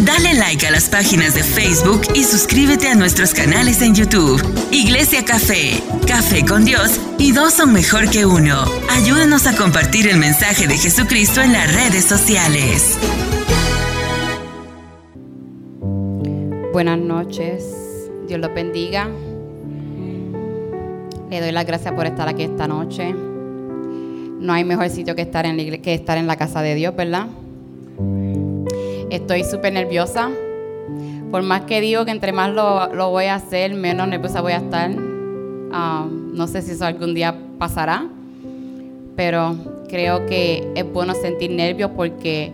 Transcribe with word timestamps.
Dale 0.00 0.34
like 0.34 0.64
a 0.64 0.70
las 0.70 0.88
páginas 0.88 1.34
de 1.34 1.42
Facebook 1.42 2.02
y 2.14 2.22
suscríbete 2.22 2.86
a 2.86 2.94
nuestros 2.94 3.34
canales 3.34 3.82
en 3.82 3.96
YouTube. 3.96 4.40
Iglesia 4.70 5.24
Café, 5.24 5.82
Café 6.06 6.44
con 6.46 6.64
Dios 6.64 7.00
y 7.18 7.32
dos 7.32 7.54
son 7.54 7.72
mejor 7.72 8.08
que 8.08 8.24
uno. 8.24 8.64
Ayúdanos 8.90 9.48
a 9.48 9.56
compartir 9.56 10.06
el 10.06 10.18
mensaje 10.18 10.68
de 10.68 10.78
Jesucristo 10.78 11.42
en 11.42 11.52
las 11.52 11.74
redes 11.74 12.04
sociales. 12.04 12.96
Buenas 16.72 16.98
noches, 16.98 17.64
Dios 18.28 18.38
los 18.38 18.54
bendiga. 18.54 19.08
Le 21.28 21.40
doy 21.40 21.50
las 21.50 21.66
gracias 21.66 21.92
por 21.92 22.06
estar 22.06 22.28
aquí 22.28 22.44
esta 22.44 22.68
noche. 22.68 23.12
No 23.12 24.52
hay 24.52 24.64
mejor 24.64 24.90
sitio 24.90 25.16
que 25.16 25.22
estar 25.22 25.44
en 25.44 25.56
la, 25.56 25.78
que 25.78 25.94
estar 25.94 26.18
en 26.18 26.28
la 26.28 26.36
casa 26.36 26.62
de 26.62 26.76
Dios, 26.76 26.94
¿verdad? 26.94 27.26
Estoy 29.10 29.44
súper 29.44 29.72
nerviosa. 29.72 30.30
Por 31.30 31.42
más 31.42 31.62
que 31.62 31.80
digo 31.80 32.04
que 32.04 32.10
entre 32.10 32.32
más 32.32 32.52
lo, 32.52 33.10
voy 33.10 33.24
a 33.24 33.36
hacer, 33.36 33.74
menos 33.74 34.08
nerviosa 34.08 34.40
voy 34.40 34.52
a 34.52 34.58
estar. 34.58 34.90
Um, 34.90 36.34
no 36.34 36.46
sé 36.46 36.62
si 36.62 36.72
eso 36.72 36.84
algún 36.84 37.14
día 37.14 37.34
pasará, 37.58 38.06
pero 39.16 39.56
creo 39.88 40.26
que 40.26 40.66
es 40.74 40.90
bueno 40.92 41.14
sentir 41.14 41.50
nervios 41.50 41.90
porque 41.96 42.52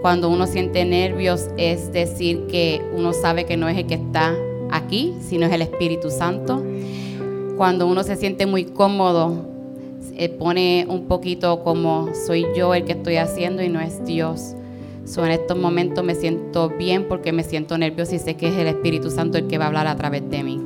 cuando 0.00 0.28
uno 0.28 0.46
siente 0.46 0.84
nervios 0.84 1.48
es 1.56 1.92
decir 1.92 2.46
que 2.48 2.80
uno 2.94 3.12
sabe 3.12 3.44
que 3.44 3.56
no 3.56 3.68
es 3.68 3.76
el 3.76 3.86
que 3.86 3.94
está 3.94 4.34
aquí, 4.70 5.14
sino 5.20 5.46
es 5.46 5.52
el 5.52 5.62
Espíritu 5.62 6.10
Santo. 6.10 6.62
Cuando 7.56 7.86
uno 7.86 8.02
se 8.02 8.16
siente 8.16 8.46
muy 8.46 8.64
cómodo, 8.64 9.44
pone 10.38 10.86
un 10.88 11.06
poquito 11.06 11.62
como 11.62 12.08
soy 12.14 12.46
yo 12.56 12.74
el 12.74 12.84
que 12.84 12.92
estoy 12.92 13.16
haciendo 13.16 13.62
y 13.62 13.68
no 13.68 13.80
es 13.80 14.04
Dios. 14.04 14.54
So, 15.06 15.24
en 15.24 15.30
estos 15.30 15.56
momentos 15.56 16.04
me 16.04 16.16
siento 16.16 16.68
bien 16.68 17.06
porque 17.08 17.32
me 17.32 17.44
siento 17.44 17.78
nerviosa 17.78 18.16
y 18.16 18.18
sé 18.18 18.34
que 18.34 18.48
es 18.48 18.56
el 18.56 18.66
Espíritu 18.66 19.10
Santo 19.10 19.38
el 19.38 19.46
que 19.46 19.56
va 19.56 19.64
a 19.64 19.68
hablar 19.68 19.86
a 19.86 19.94
través 19.94 20.28
de 20.28 20.42
mí. 20.42 20.60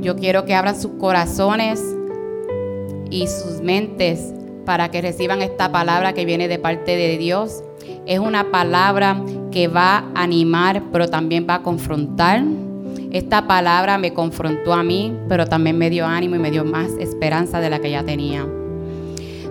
Yo 0.00 0.14
quiero 0.14 0.44
que 0.44 0.54
abran 0.54 0.80
sus 0.80 0.92
corazones 0.92 1.82
y 3.10 3.26
sus 3.26 3.60
mentes 3.62 4.32
para 4.64 4.92
que 4.92 5.02
reciban 5.02 5.42
esta 5.42 5.72
palabra 5.72 6.12
que 6.12 6.24
viene 6.24 6.46
de 6.46 6.60
parte 6.60 6.96
de 6.96 7.18
Dios. 7.18 7.64
Es 8.06 8.20
una 8.20 8.52
palabra 8.52 9.20
que 9.50 9.66
va 9.66 10.04
a 10.14 10.22
animar, 10.22 10.84
pero 10.92 11.08
también 11.08 11.46
va 11.50 11.56
a 11.56 11.62
confrontar. 11.62 12.44
Esta 13.10 13.48
palabra 13.48 13.98
me 13.98 14.14
confrontó 14.14 14.72
a 14.72 14.84
mí, 14.84 15.12
pero 15.28 15.46
también 15.46 15.78
me 15.78 15.90
dio 15.90 16.06
ánimo 16.06 16.36
y 16.36 16.38
me 16.38 16.52
dio 16.52 16.64
más 16.64 16.92
esperanza 17.00 17.58
de 17.58 17.70
la 17.70 17.80
que 17.80 17.90
ya 17.90 18.04
tenía. 18.04 18.46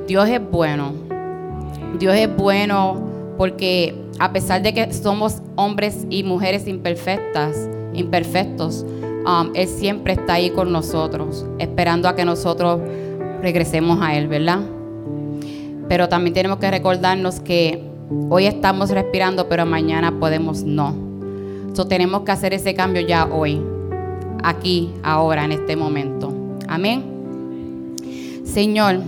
Dios 0.08 0.30
es 0.30 0.40
bueno 0.50 1.05
Dios 1.98 2.16
es 2.16 2.36
bueno 2.36 3.02
porque 3.38 3.96
a 4.20 4.32
pesar 4.32 4.62
de 4.62 4.74
que 4.74 4.94
somos 4.94 5.42
hombres 5.56 6.06
y 6.10 6.24
mujeres 6.24 6.68
imperfectas, 6.68 7.70
imperfectos, 7.94 8.86
um, 9.26 9.52
Él 9.54 9.68
siempre 9.68 10.14
está 10.14 10.34
ahí 10.34 10.50
con 10.52 10.72
nosotros, 10.72 11.46
esperando 11.60 12.08
a 12.08 12.16
que 12.16 12.26
nosotros 12.26 12.80
regresemos 13.42 14.00
a 14.02 14.16
Él, 14.16 14.28
¿verdad? 14.28 14.60
Pero 15.90 16.10
también 16.10 16.34
tenemos 16.34 16.58
que 16.60 16.72
recordarnos 16.72 17.40
que 17.40 17.84
hoy 18.30 18.46
estamos 18.46 18.90
respirando, 18.90 19.48
pero 19.48 19.66
mañana 19.66 20.20
podemos 20.20 20.64
no. 20.64 20.96
Entonces 21.68 21.88
tenemos 21.88 22.22
que 22.22 22.32
hacer 22.32 22.54
ese 22.54 22.74
cambio 22.74 23.02
ya 23.02 23.26
hoy, 23.26 23.62
aquí, 24.44 24.94
ahora, 25.04 25.46
en 25.46 25.52
este 25.52 25.76
momento. 25.76 26.34
Amén. 26.68 27.04
Señor, 28.46 29.00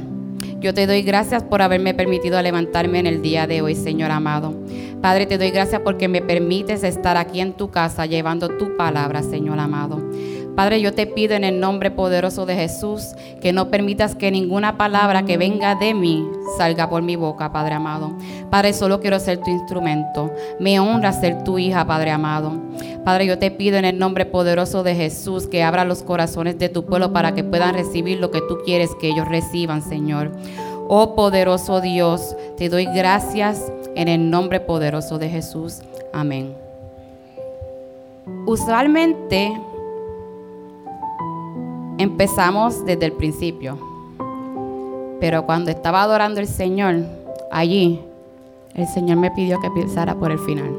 yo 0.59 0.73
te 0.73 0.87
doy 0.87 1.03
gracias 1.03 1.43
por 1.43 1.61
haberme 1.61 1.93
permitido 1.93 2.41
levantarme 2.41 2.99
en 2.99 3.07
el 3.07 3.21
día 3.21 3.45
de 3.45 3.61
hoy, 3.61 3.75
Señor 3.75 4.11
amado. 4.11 4.55
Padre, 5.01 5.27
te 5.27 5.37
doy 5.37 5.51
gracias 5.51 5.81
porque 5.81 6.07
me 6.07 6.21
permites 6.21 6.83
estar 6.83 7.17
aquí 7.17 7.41
en 7.41 7.53
tu 7.53 7.69
casa 7.69 8.05
llevando 8.05 8.49
tu 8.49 8.75
palabra, 8.75 9.21
Señor 9.21 9.59
amado. 9.59 10.01
Padre, 10.57 10.81
yo 10.81 10.91
te 10.91 11.05
pido 11.05 11.35
en 11.35 11.43
el 11.43 11.59
nombre 11.59 11.91
poderoso 11.91 12.47
de 12.47 12.55
Jesús 12.55 13.13
que 13.39 13.53
no 13.53 13.69
permitas 13.69 14.15
que 14.15 14.31
ninguna 14.31 14.75
palabra 14.75 15.23
que 15.23 15.37
venga 15.37 15.75
de 15.75 15.93
mí 15.93 16.27
salga 16.57 16.89
por 16.89 17.03
mi 17.03 17.15
boca, 17.15 17.51
Padre 17.51 17.75
amado. 17.75 18.13
Padre, 18.49 18.73
solo 18.73 18.99
quiero 18.99 19.19
ser 19.19 19.37
tu 19.37 19.51
instrumento. 19.51 20.31
Me 20.59 20.79
honra 20.79 21.13
ser 21.13 21.43
tu 21.43 21.59
hija, 21.59 21.85
Padre 21.85 22.09
amado. 22.09 22.53
Padre, 23.05 23.27
yo 23.27 23.37
te 23.37 23.51
pido 23.51 23.77
en 23.77 23.85
el 23.85 23.99
nombre 23.99 24.25
poderoso 24.25 24.81
de 24.81 24.95
Jesús 24.95 25.45
que 25.45 25.61
abra 25.61 25.85
los 25.85 26.01
corazones 26.01 26.57
de 26.57 26.69
tu 26.69 26.85
pueblo 26.85 27.13
para 27.13 27.35
que 27.35 27.43
puedan 27.43 27.75
recibir 27.75 28.19
lo 28.19 28.31
que 28.31 28.41
tú 28.41 28.57
quieres 28.65 28.89
que 28.99 29.09
ellos 29.09 29.27
reciban, 29.27 29.83
Señor. 29.83 30.31
Oh 30.87 31.13
poderoso 31.13 31.81
Dios, 31.81 32.35
te 32.57 32.69
doy 32.69 32.85
gracias 32.85 33.71
en 33.93 34.07
el 34.07 34.31
nombre 34.31 34.59
poderoso 34.59 35.19
de 35.19 35.29
Jesús. 35.29 35.81
Amén. 36.13 36.55
Usualmente 38.47 39.53
empezamos 41.97 42.85
desde 42.85 43.05
el 43.05 43.13
principio. 43.13 43.77
Pero 45.19 45.45
cuando 45.45 45.71
estaba 45.71 46.03
adorando 46.03 46.39
al 46.39 46.47
Señor, 46.47 46.97
allí, 47.51 48.01
el 48.75 48.87
Señor 48.87 49.17
me 49.17 49.31
pidió 49.31 49.59
que 49.59 49.71
pensara 49.71 50.15
por 50.15 50.31
el 50.31 50.39
final. 50.39 50.71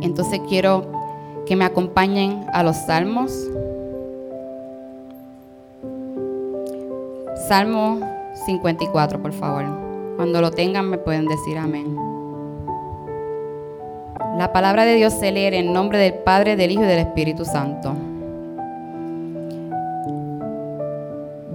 Entonces 0.00 0.40
quiero 0.48 0.86
que 1.46 1.56
me 1.56 1.64
acompañen 1.64 2.46
a 2.52 2.62
los 2.62 2.76
salmos. 2.76 3.32
Salmo 7.48 7.98
54, 8.46 9.20
por 9.20 9.32
favor. 9.32 9.64
Cuando 10.16 10.40
lo 10.40 10.52
tengan 10.52 10.88
me 10.88 10.98
pueden 10.98 11.26
decir 11.26 11.58
amén. 11.58 11.96
La 14.38 14.52
palabra 14.52 14.84
de 14.84 14.94
Dios 14.94 15.12
se 15.12 15.32
lee 15.32 15.46
en 15.46 15.72
nombre 15.72 15.98
del 15.98 16.14
Padre, 16.14 16.56
del 16.56 16.70
Hijo 16.70 16.82
y 16.82 16.86
del 16.86 17.00
Espíritu 17.00 17.44
Santo. 17.44 17.94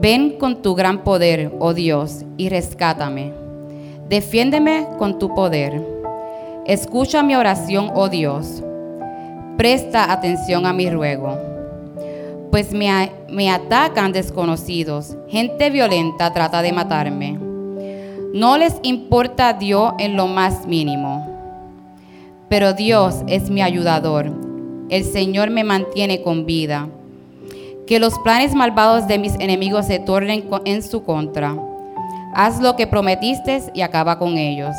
Ven 0.01 0.37
con 0.37 0.61
tu 0.61 0.75
gran 0.75 1.03
poder, 1.03 1.51
oh 1.59 1.73
Dios, 1.73 2.23
y 2.37 2.47
rescátame. 2.47 3.33
Defiéndeme 4.07 4.87
con 4.97 5.19
tu 5.19 5.35
poder. 5.35 5.85
Escucha 6.65 7.21
mi 7.21 7.35
oración, 7.35 7.91
oh 7.93 8.07
Dios. 8.07 8.63
Presta 9.57 10.09
atención 10.13 10.65
a 10.65 10.71
mi 10.71 10.89
ruego. 10.89 11.37
Pues 12.49 12.71
me, 12.71 13.11
me 13.27 13.51
atacan 13.51 14.13
desconocidos. 14.13 15.17
Gente 15.27 15.69
violenta 15.69 16.31
trata 16.31 16.61
de 16.61 16.71
matarme. 16.71 17.37
No 18.33 18.57
les 18.57 18.75
importa 18.83 19.51
Dios 19.51 19.95
en 19.99 20.15
lo 20.15 20.27
más 20.27 20.65
mínimo. 20.65 21.27
Pero 22.47 22.71
Dios 22.71 23.17
es 23.27 23.49
mi 23.49 23.61
ayudador. 23.61 24.31
El 24.89 25.03
Señor 25.03 25.49
me 25.49 25.65
mantiene 25.65 26.21
con 26.21 26.45
vida 26.45 26.87
que 27.89 27.99
los 27.99 28.19
planes 28.19 28.53
malvados 28.53 29.07
de 29.07 29.17
mis 29.17 29.33
enemigos 29.39 29.87
se 29.87 29.97
tornen 29.97 30.47
en 30.65 30.83
su 30.83 31.03
contra. 31.03 31.57
Haz 32.35 32.61
lo 32.61 32.75
que 32.75 32.85
prometiste 32.85 33.63
y 33.73 33.81
acaba 33.81 34.19
con 34.19 34.37
ellos. 34.37 34.75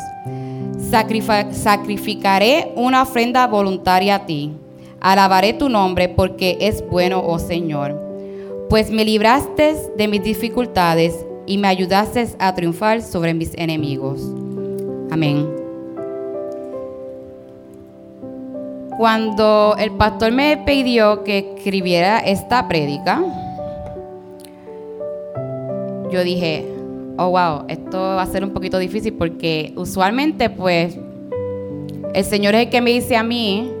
sacrificaré 1.51 2.71
una 2.77 3.01
ofrenda 3.01 3.47
voluntaria 3.47 4.15
a 4.15 4.25
ti. 4.25 4.53
Alabaré 5.01 5.51
tu 5.51 5.67
nombre 5.67 6.07
porque 6.07 6.57
es 6.61 6.87
bueno, 6.89 7.21
oh 7.21 7.37
Señor. 7.37 7.99
Pues 8.69 8.89
me 8.89 9.03
libraste 9.03 9.75
de 9.97 10.07
mis 10.07 10.23
dificultades 10.23 11.13
y 11.45 11.57
me 11.57 11.67
ayudaste 11.67 12.29
a 12.39 12.55
triunfar 12.55 13.01
sobre 13.01 13.33
mis 13.33 13.53
enemigos. 13.55 14.21
Amén. 15.11 15.60
Cuando 19.01 19.75
el 19.79 19.89
pastor 19.93 20.31
me 20.31 20.57
pidió 20.57 21.23
que 21.23 21.55
escribiera 21.55 22.19
esta 22.19 22.67
prédica, 22.67 23.19
yo 26.11 26.23
dije, 26.23 26.67
oh 27.17 27.31
wow, 27.31 27.65
esto 27.67 27.97
va 27.97 28.21
a 28.21 28.27
ser 28.27 28.43
un 28.43 28.51
poquito 28.51 28.77
difícil 28.77 29.13
porque 29.13 29.73
usualmente 29.75 30.51
pues 30.51 30.99
el 32.13 32.23
Señor 32.23 32.53
es 32.53 32.65
el 32.65 32.69
que 32.69 32.79
me 32.79 32.91
dice 32.91 33.15
a 33.15 33.23
mí, 33.23 33.71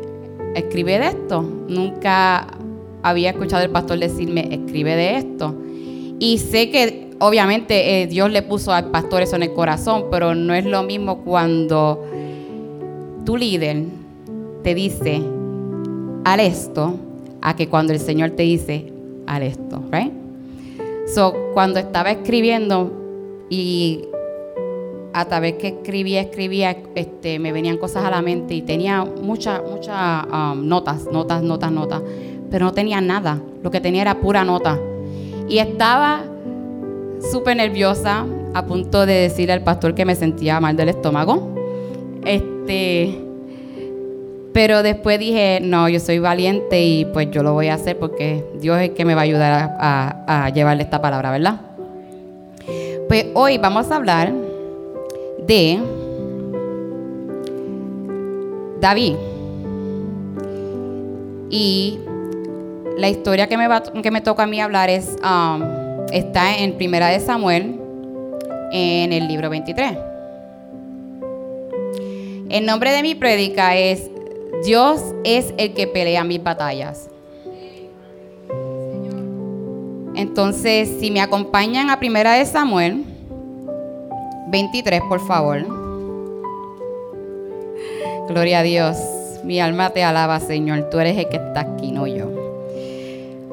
escribe 0.55 0.97
de 0.97 1.09
esto. 1.09 1.43
Nunca 1.43 2.47
había 3.03 3.29
escuchado 3.29 3.61
al 3.61 3.69
pastor 3.69 3.99
decirme, 3.99 4.47
escribe 4.51 4.95
de 4.95 5.17
esto. 5.17 5.55
Y 6.17 6.39
sé 6.39 6.71
que 6.71 7.11
obviamente 7.19 8.01
eh, 8.01 8.07
Dios 8.07 8.31
le 8.31 8.41
puso 8.41 8.73
al 8.73 8.85
pastor 8.85 9.21
eso 9.21 9.35
en 9.35 9.43
el 9.43 9.53
corazón, 9.53 10.05
pero 10.09 10.33
no 10.33 10.55
es 10.55 10.65
lo 10.65 10.81
mismo 10.81 11.19
cuando 11.19 12.03
tu 13.23 13.37
líder 13.37 14.00
te 14.63 14.75
dice, 14.75 15.21
al 16.23 16.39
esto, 16.39 16.95
a 17.41 17.55
que 17.55 17.67
cuando 17.67 17.93
el 17.93 17.99
Señor 17.99 18.31
te 18.31 18.43
dice, 18.43 18.91
al 19.27 19.43
esto, 19.43 19.81
right? 19.91 20.11
So, 21.13 21.33
cuando 21.53 21.79
estaba 21.79 22.11
escribiendo 22.11 22.91
y 23.49 24.05
a 25.13 25.25
través 25.25 25.55
que 25.55 25.67
escribía, 25.67 26.21
escribía, 26.21 26.77
este, 26.95 27.39
me 27.39 27.51
venían 27.51 27.77
cosas 27.77 28.05
a 28.05 28.09
la 28.09 28.21
mente 28.21 28.53
y 28.53 28.61
tenía 28.61 29.03
muchas, 29.03 29.61
muchas 29.69 30.25
um, 30.25 30.67
notas, 30.67 31.07
notas, 31.11 31.43
notas, 31.43 31.71
notas, 31.71 32.01
pero 32.49 32.65
no 32.65 32.71
tenía 32.73 33.01
nada. 33.01 33.41
Lo 33.61 33.71
que 33.71 33.81
tenía 33.81 34.01
era 34.03 34.19
pura 34.19 34.43
nota. 34.43 34.79
Y 35.49 35.57
estaba 35.57 36.23
súper 37.31 37.57
nerviosa, 37.57 38.25
a 38.53 38.65
punto 38.65 39.05
de 39.05 39.13
decirle 39.13 39.53
al 39.53 39.63
pastor 39.63 39.95
que 39.95 40.05
me 40.05 40.15
sentía 40.15 40.59
mal 40.59 40.77
del 40.77 40.89
estómago. 40.89 41.55
Este, 42.23 43.30
pero 44.53 44.83
después 44.83 45.17
dije, 45.17 45.59
no, 45.61 45.87
yo 45.87 45.99
soy 45.99 46.19
valiente 46.19 46.83
y 46.83 47.05
pues 47.05 47.31
yo 47.31 47.41
lo 47.41 47.53
voy 47.53 47.67
a 47.67 47.75
hacer 47.75 47.97
porque 47.97 48.43
Dios 48.59 48.77
es 48.79 48.89
el 48.89 48.95
que 48.95 49.05
me 49.05 49.15
va 49.15 49.21
a 49.21 49.23
ayudar 49.23 49.75
a, 49.79 50.49
llevarle 50.53 50.83
esta 50.83 51.01
palabra, 51.01 51.31
¿verdad? 51.31 51.61
Pues 53.07 53.27
hoy 53.33 53.57
vamos 53.57 53.89
a 53.91 53.95
hablar 53.95 54.33
de 55.47 55.79
David. 58.81 59.15
Y 61.49 61.99
la 62.97 63.09
historia 63.09 63.47
que 63.47 63.57
me, 63.57 63.67
va, 63.67 63.83
que 63.83 64.11
me 64.11 64.21
toca 64.21 64.43
a 64.43 64.47
mí 64.47 64.59
hablar 64.59 64.89
es, 64.89 65.15
um, 65.23 65.61
está 66.11 66.57
en 66.57 66.73
Primera 66.73 67.07
de 67.07 67.19
Samuel, 67.19 67.79
en 68.71 69.13
el 69.13 69.27
libro 69.27 69.49
23. 69.49 69.97
El 72.49 72.65
nombre 72.65 72.91
de 72.91 73.01
mi 73.01 73.15
prédica 73.15 73.77
es 73.77 74.10
Dios 74.63 75.01
es 75.23 75.53
el 75.57 75.73
que 75.73 75.87
pelea 75.87 76.23
mis 76.23 76.41
batallas. 76.43 77.09
Entonces, 80.15 80.89
si 80.99 81.09
me 81.09 81.21
acompañan 81.21 81.89
a 81.89 81.99
Primera 81.99 82.33
de 82.33 82.45
Samuel 82.45 83.03
23, 84.49 85.01
por 85.09 85.25
favor. 85.25 85.65
Gloria 88.27 88.59
a 88.59 88.63
Dios. 88.63 88.97
Mi 89.43 89.59
alma 89.59 89.89
te 89.89 90.03
alaba, 90.03 90.39
Señor. 90.39 90.89
Tú 90.91 90.99
eres 90.99 91.17
el 91.17 91.27
que 91.29 91.37
está 91.37 91.61
aquí, 91.61 91.91
no 91.91 92.05
yo. 92.05 92.29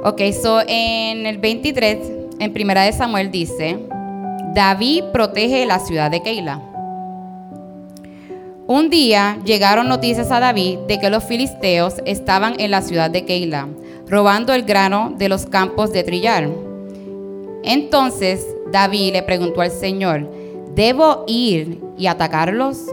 Ok, 0.04 0.20
so 0.32 0.60
en 0.66 1.26
el 1.26 1.38
23, 1.38 1.98
en 2.38 2.52
Primera 2.52 2.82
de 2.82 2.92
Samuel 2.92 3.30
dice, 3.30 3.78
David 4.54 5.04
protege 5.12 5.64
la 5.66 5.78
ciudad 5.78 6.10
de 6.10 6.22
Keila. 6.22 6.67
Un 8.70 8.90
día 8.90 9.38
llegaron 9.46 9.88
noticias 9.88 10.30
a 10.30 10.40
David 10.40 10.80
de 10.80 10.98
que 11.00 11.08
los 11.08 11.24
filisteos 11.24 12.02
estaban 12.04 12.60
en 12.60 12.70
la 12.70 12.82
ciudad 12.82 13.10
de 13.10 13.24
Keila, 13.24 13.66
robando 14.06 14.52
el 14.52 14.64
grano 14.64 15.14
de 15.16 15.30
los 15.30 15.46
campos 15.46 15.90
de 15.90 16.04
trillar. 16.04 16.50
Entonces 17.64 18.46
David 18.70 19.14
le 19.14 19.22
preguntó 19.22 19.62
al 19.62 19.70
Señor, 19.70 20.30
¿debo 20.74 21.24
ir 21.26 21.80
y 21.96 22.08
atacarlos? 22.08 22.84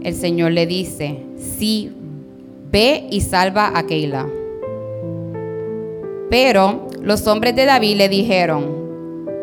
El 0.00 0.14
Señor 0.14 0.52
le 0.52 0.66
dice, 0.66 1.18
sí, 1.36 1.92
ve 2.72 3.06
y 3.10 3.20
salva 3.20 3.72
a 3.74 3.86
Keila. 3.86 4.26
Pero 6.30 6.86
los 7.02 7.26
hombres 7.26 7.54
de 7.54 7.66
David 7.66 7.96
le 7.96 8.08
dijeron, 8.08 8.64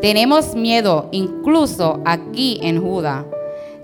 tenemos 0.01 0.55
miedo 0.55 1.09
incluso 1.11 2.01
aquí 2.05 2.59
en 2.63 2.81
Judá. 2.81 3.23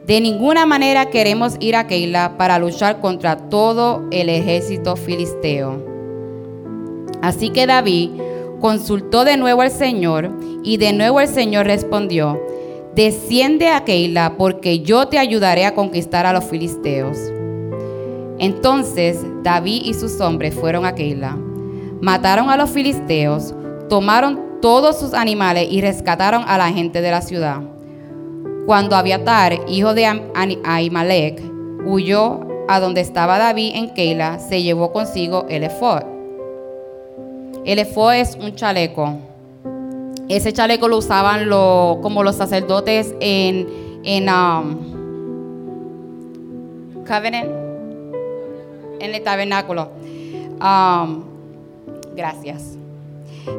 De 0.06 0.19
ninguna 0.19 0.65
manera 0.65 1.12
queremos 1.12 1.56
ir 1.59 1.75
a 1.75 1.86
Keila 1.86 2.38
para 2.38 2.57
luchar 2.57 3.00
contra 3.01 3.38
todo 3.50 4.03
el 4.12 4.30
ejército 4.30 4.95
filisteo. 4.95 5.86
Así 7.21 7.51
que 7.51 7.68
David 7.68 8.09
consultó 8.59 9.25
de 9.25 9.38
nuevo 9.38 9.62
al 9.62 9.69
Señor 9.69 10.31
y 10.63 10.77
de 10.77 10.94
nuevo 10.94 11.21
el 11.21 11.27
Señor 11.27 11.68
respondió, 11.68 12.42
desciende 12.95 13.69
a 13.69 13.83
Keila 13.86 14.38
porque 14.38 14.80
yo 14.80 15.07
te 15.07 15.19
ayudaré 15.19 15.65
a 15.65 15.75
conquistar 15.75 16.25
a 16.25 16.33
los 16.33 16.45
filisteos. 16.45 17.18
Entonces 18.39 19.19
David 19.44 19.83
y 19.86 19.94
sus 19.94 20.19
hombres 20.19 20.56
fueron 20.56 20.86
a 20.86 20.95
Keila, 20.95 21.38
mataron 22.01 22.50
a 22.50 22.57
los 22.57 22.71
filisteos, 22.71 23.53
tomaron 23.88 24.59
todos 24.62 25.00
sus 25.00 25.13
animales 25.13 25.68
y 25.69 25.80
rescataron 25.80 26.44
a 26.48 26.57
la 26.57 26.71
gente 26.71 27.01
de 27.01 27.12
la 27.12 27.21
ciudad. 27.21 27.70
Cuando 28.71 28.95
Abiatar, 28.95 29.59
hijo 29.68 29.94
de 29.94 30.06
Ahimelech, 30.63 31.41
huyó 31.85 32.39
a 32.69 32.79
donde 32.79 33.01
estaba 33.01 33.38
David 33.38 33.73
en 33.75 33.89
Keila, 33.94 34.39
se 34.39 34.63
llevó 34.63 34.94
consigo 34.94 35.45
el 35.50 35.65
efod. 35.65 36.03
El 37.65 37.79
efod 37.79 38.13
es 38.13 38.38
un 38.38 38.56
chaleco 38.56 39.18
ese 40.29 40.53
chaleco 40.53 40.88
lo 40.88 41.00
usaban 41.00 41.50
como 42.01 42.23
los 42.23 42.38
sacerdotes 42.38 43.13
en, 43.19 43.68
en 44.06 44.29
um, 44.29 44.77
Covenant, 47.06 47.50
en 49.01 49.13
el 49.13 49.21
tabernáculo. 49.21 49.89
Um, 50.62 51.24
gracias. 52.15 52.77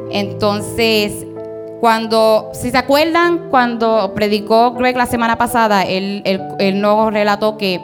Entonces, 0.09 1.27
cuando, 1.83 2.51
si 2.53 2.71
se 2.71 2.77
acuerdan, 2.77 3.49
cuando 3.49 4.13
predicó 4.15 4.71
Greg 4.71 4.95
la 4.95 5.05
semana 5.05 5.37
pasada, 5.37 5.83
él, 5.83 6.23
él 6.23 6.79
nos 6.79 7.11
relató 7.11 7.57
que 7.57 7.81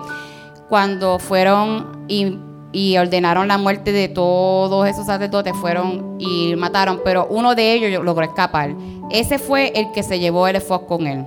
cuando 0.70 1.20
fueron 1.20 2.06
y 2.08 2.98
ordenaron 2.98 3.50
la 3.50 3.58
muerte 3.58 3.92
de 3.92 4.08
todos 4.08 4.88
esos 4.88 5.06
sacerdotes, 5.06 5.54
fueron 5.58 6.16
y 6.18 6.56
mataron, 6.56 7.02
pero 7.04 7.28
uno 7.30 7.56
de 7.56 7.74
ellos 7.74 8.02
logró 8.02 8.24
escapar. 8.24 8.74
Ese 9.12 9.38
fue 9.38 9.74
el 9.76 9.92
que 9.92 10.02
se 10.02 10.18
llevó 10.18 10.48
el 10.48 10.56
efod 10.56 10.86
con 10.86 11.06
él. 11.06 11.26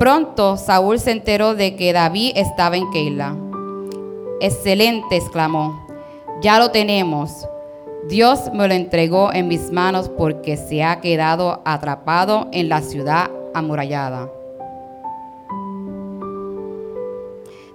Pronto 0.00 0.56
Saúl 0.56 0.98
se 0.98 1.12
enteró 1.12 1.54
de 1.54 1.76
que 1.76 1.92
David 1.92 2.32
estaba 2.34 2.76
en 2.76 2.90
Keila. 2.90 3.36
Excelente, 4.40 5.18
exclamó. 5.18 5.86
Ya 6.42 6.58
lo 6.58 6.72
tenemos. 6.72 7.46
Dios 8.08 8.52
me 8.52 8.68
lo 8.68 8.74
entregó 8.74 9.32
en 9.32 9.48
mis 9.48 9.72
manos 9.72 10.08
porque 10.08 10.56
se 10.56 10.84
ha 10.84 11.00
quedado 11.00 11.60
atrapado 11.64 12.48
en 12.52 12.68
la 12.68 12.80
ciudad 12.80 13.30
amurallada. 13.52 14.30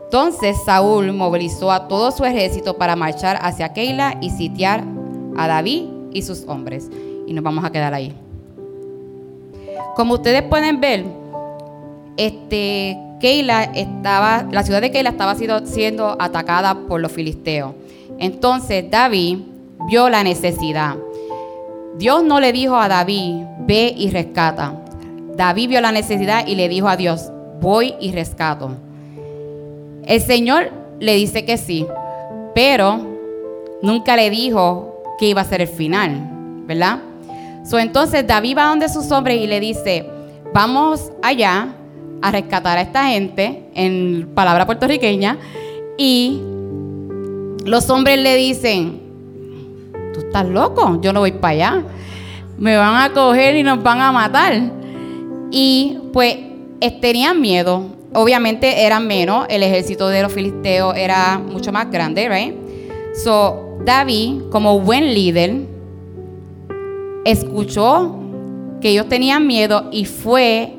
Entonces 0.06 0.58
Saúl 0.66 1.12
movilizó 1.12 1.72
a 1.72 1.88
todo 1.90 2.12
su 2.12 2.24
ejército 2.24 2.78
para 2.78 2.96
marchar 2.96 3.40
hacia 3.42 3.74
Keila 3.74 4.18
y 4.22 4.30
sitiar 4.30 4.84
a 5.36 5.48
David 5.48 5.86
y 6.14 6.22
sus 6.22 6.46
hombres. 6.48 6.90
Y 7.28 7.34
nos 7.34 7.44
vamos 7.44 7.66
a 7.66 7.72
quedar 7.72 7.94
ahí. 7.94 8.14
Como 9.96 10.14
ustedes 10.14 10.44
pueden 10.44 10.80
ver, 10.80 11.06
este, 12.16 12.98
Keila 13.20 13.64
estaba, 13.64 14.46
la 14.50 14.64
ciudad 14.64 14.80
de 14.80 14.92
Keila 14.92 15.10
estaba 15.10 15.36
siendo, 15.36 15.66
siendo 15.66 16.16
atacada 16.20 16.88
por 16.88 17.02
los 17.02 17.12
filisteos. 17.12 17.74
Entonces 18.18 18.90
David 18.90 19.40
vio 19.88 20.10
la 20.10 20.24
necesidad. 20.24 20.96
Dios 21.98 22.24
no 22.24 22.40
le 22.40 22.52
dijo 22.52 22.76
a 22.76 22.88
David, 22.88 23.46
ve 23.60 23.94
y 23.96 24.10
rescata. 24.10 24.74
David 25.36 25.70
vio 25.70 25.82
la 25.82 25.92
necesidad 25.92 26.46
y 26.48 26.56
le 26.56 26.70
dijo 26.70 26.88
a 26.88 26.98
Dios, 26.98 27.32
voy 27.60 27.96
y 28.00 28.12
rescato. 28.12 28.72
El 30.06 30.22
Señor 30.22 30.72
le 31.00 31.16
dice 31.16 31.46
que 31.46 31.58
sí, 31.58 31.86
pero 32.56 33.00
nunca 33.82 34.16
le 34.16 34.30
dijo 34.30 35.04
que 35.20 35.28
iba 35.28 35.42
a 35.42 35.46
ser 35.46 35.62
el 35.62 35.68
final, 35.68 36.28
¿verdad? 36.66 37.00
So, 37.64 37.78
entonces 37.78 38.26
David 38.26 38.58
va 38.58 38.66
donde 38.66 38.90
sus 38.90 39.12
hombres 39.12 39.38
y 39.38 39.48
le 39.48 39.60
dice, 39.60 40.06
vamos 40.54 41.12
allá 41.22 41.76
a 42.22 42.32
rescatar 42.32 42.78
a 42.78 42.82
esta 42.82 43.06
gente, 43.06 43.66
en 43.74 44.30
palabra 44.34 44.66
puertorriqueña, 44.66 45.38
y 45.98 46.42
los 47.66 47.90
hombres 47.90 48.20
le 48.20 48.36
dicen, 48.36 49.01
estás 50.26 50.48
loco, 50.48 51.00
yo 51.02 51.14
no 51.14 51.20
voy 51.20 51.32
para 51.32 51.54
allá, 51.54 51.84
me 52.58 52.78
van 52.78 53.02
a 53.02 53.14
coger 53.14 53.56
y 53.56 53.64
nos 53.64 53.82
van 53.82 54.02
a 54.02 54.12
matar. 54.12 54.72
Y 55.52 55.98
pues 56.14 56.38
tenían 57.02 57.42
miedo, 57.42 57.86
obviamente 58.14 58.86
eran 58.86 59.08
menos, 59.08 59.46
el 59.50 59.64
ejército 59.64 60.08
de 60.08 60.22
los 60.22 60.32
filisteos 60.32 60.96
era 60.96 61.40
mucho 61.40 61.72
más 61.72 61.90
grande, 61.92 62.30
right? 62.30 62.56
So, 63.24 63.78
David, 63.86 64.44
como 64.52 64.80
buen 64.80 65.14
líder, 65.14 65.62
escuchó 67.26 68.16
que 68.82 68.90
ellos 68.90 69.08
tenían 69.08 69.46
miedo 69.46 69.90
y 69.92 70.06
fue 70.06 70.74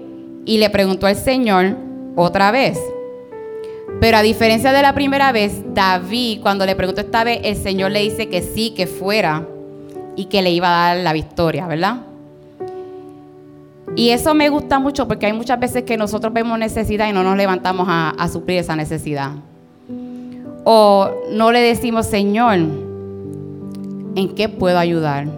y 0.44 0.58
le 0.58 0.70
preguntó 0.70 1.06
al 1.06 1.16
Señor 1.16 1.76
otra 2.16 2.50
vez. 2.50 2.78
Pero 4.02 4.16
a 4.16 4.22
diferencia 4.22 4.72
de 4.72 4.82
la 4.82 4.94
primera 4.94 5.30
vez, 5.30 5.62
David, 5.74 6.40
cuando 6.42 6.66
le 6.66 6.74
preguntó 6.74 7.02
esta 7.02 7.22
vez, 7.22 7.38
el 7.44 7.54
Señor 7.54 7.92
le 7.92 8.00
dice 8.00 8.28
que 8.28 8.42
sí, 8.42 8.70
que 8.70 8.88
fuera 8.88 9.46
y 10.16 10.24
que 10.24 10.42
le 10.42 10.50
iba 10.50 10.66
a 10.66 10.88
dar 10.88 11.04
la 11.04 11.12
victoria, 11.12 11.68
¿verdad? 11.68 12.00
Y 13.94 14.08
eso 14.08 14.34
me 14.34 14.48
gusta 14.48 14.80
mucho 14.80 15.06
porque 15.06 15.26
hay 15.26 15.32
muchas 15.32 15.60
veces 15.60 15.84
que 15.84 15.96
nosotros 15.96 16.32
vemos 16.32 16.58
necesidad 16.58 17.08
y 17.08 17.12
no 17.12 17.22
nos 17.22 17.36
levantamos 17.36 17.86
a, 17.88 18.28
suplir 18.28 18.58
esa 18.58 18.74
necesidad. 18.74 19.34
O 20.64 21.08
no 21.30 21.52
le 21.52 21.60
decimos, 21.60 22.06
Señor, 22.06 22.54
¿en 24.16 24.34
qué 24.34 24.48
puedo 24.48 24.80
ayudar? 24.80 25.28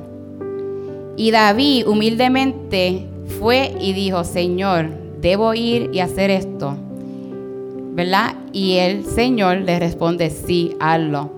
Y 1.18 1.32
David 1.32 1.86
humildemente 1.86 3.08
fue 3.38 3.76
y 3.78 3.92
dijo, 3.92 4.24
Señor, 4.24 4.88
debo 5.20 5.52
ir 5.52 5.90
y 5.92 6.00
hacer 6.00 6.30
esto. 6.30 6.78
¿Verdad? 7.94 8.34
Y 8.52 8.76
el 8.76 9.06
Señor 9.06 9.58
le 9.58 9.78
responde, 9.78 10.30
sí, 10.30 10.76
hazlo. 10.80 11.30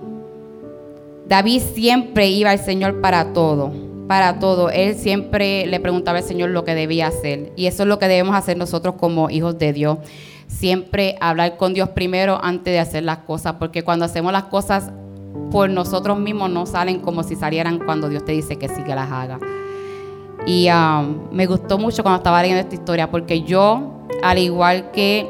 David 1.27 1.61
siempre 1.73 2.29
iba 2.29 2.51
al 2.51 2.59
Señor 2.59 2.99
para 3.01 3.33
todo 3.33 3.87
para 4.07 4.39
todo. 4.39 4.69
Él 4.69 4.95
siempre 4.95 5.67
le 5.67 5.79
preguntaba 5.79 6.17
al 6.19 6.23
Señor 6.23 6.49
lo 6.49 6.63
que 6.63 6.73
debía 6.73 7.07
hacer. 7.07 7.51
Y 7.55 7.67
eso 7.67 7.83
es 7.83 7.89
lo 7.89 7.99
que 7.99 8.07
debemos 8.07 8.35
hacer 8.35 8.57
nosotros 8.57 8.95
como 8.97 9.29
hijos 9.29 9.59
de 9.59 9.73
Dios. 9.73 9.99
Siempre 10.47 11.17
hablar 11.19 11.57
con 11.57 11.73
Dios 11.73 11.89
primero 11.89 12.39
antes 12.41 12.73
de 12.73 12.79
hacer 12.79 13.03
las 13.03 13.19
cosas, 13.19 13.55
porque 13.59 13.83
cuando 13.83 14.05
hacemos 14.05 14.31
las 14.31 14.45
cosas 14.45 14.91
por 15.51 15.69
nosotros 15.69 16.17
mismos 16.17 16.49
no 16.49 16.65
salen 16.65 16.99
como 16.99 17.21
si 17.23 17.35
salieran 17.35 17.79
cuando 17.79 18.09
Dios 18.09 18.25
te 18.25 18.31
dice 18.31 18.55
que 18.55 18.69
sí 18.69 18.81
que 18.83 18.95
las 18.95 19.11
haga. 19.11 19.39
Y 20.45 20.69
um, 20.69 21.29
me 21.31 21.45
gustó 21.45 21.77
mucho 21.77 22.01
cuando 22.01 22.17
estaba 22.17 22.41
leyendo 22.41 22.61
esta 22.61 22.75
historia, 22.75 23.11
porque 23.11 23.41
yo, 23.41 24.05
al 24.23 24.37
igual 24.37 24.91
que 24.91 25.27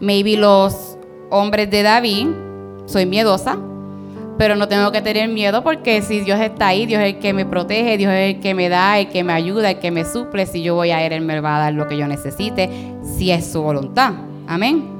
maybe 0.00 0.36
los 0.36 0.96
hombres 1.30 1.70
de 1.70 1.82
David, 1.82 2.28
soy 2.86 3.06
miedosa 3.06 3.58
pero 4.36 4.56
no 4.56 4.66
tengo 4.68 4.90
que 4.90 5.00
tener 5.00 5.28
miedo 5.28 5.62
porque 5.62 6.02
si 6.02 6.20
Dios 6.20 6.40
está 6.40 6.68
ahí, 6.68 6.86
Dios 6.86 7.00
es 7.02 7.14
el 7.14 7.20
que 7.20 7.32
me 7.32 7.46
protege, 7.46 7.96
Dios 7.96 8.12
es 8.12 8.34
el 8.34 8.40
que 8.40 8.54
me 8.54 8.68
da, 8.68 8.98
el 8.98 9.08
que 9.08 9.22
me 9.22 9.32
ayuda, 9.32 9.70
el 9.70 9.78
que 9.78 9.90
me 9.90 10.04
suple. 10.04 10.46
Si 10.46 10.62
yo 10.62 10.74
voy 10.74 10.90
a 10.90 11.04
Él, 11.04 11.12
Él 11.12 11.20
me 11.20 11.40
va 11.40 11.56
a 11.56 11.60
dar 11.60 11.72
lo 11.72 11.86
que 11.86 11.96
yo 11.96 12.08
necesite, 12.08 12.68
si 13.02 13.30
es 13.30 13.52
su 13.52 13.62
voluntad. 13.62 14.12
Amén. 14.46 14.90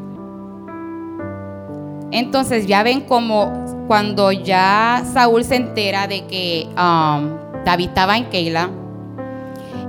Entonces 2.13 2.67
ya 2.67 2.85
ven 2.85 3.01
como 3.03 3.53
cuando 3.89 4.31
ya 4.31 5.05
Saúl 5.13 5.43
se 5.43 5.57
entera 5.57 6.07
de 6.07 6.27
que 6.27 6.69
um, 6.71 7.31
David 7.65 7.89
estaba 7.89 8.17
en 8.17 8.27
Keila, 8.27 8.71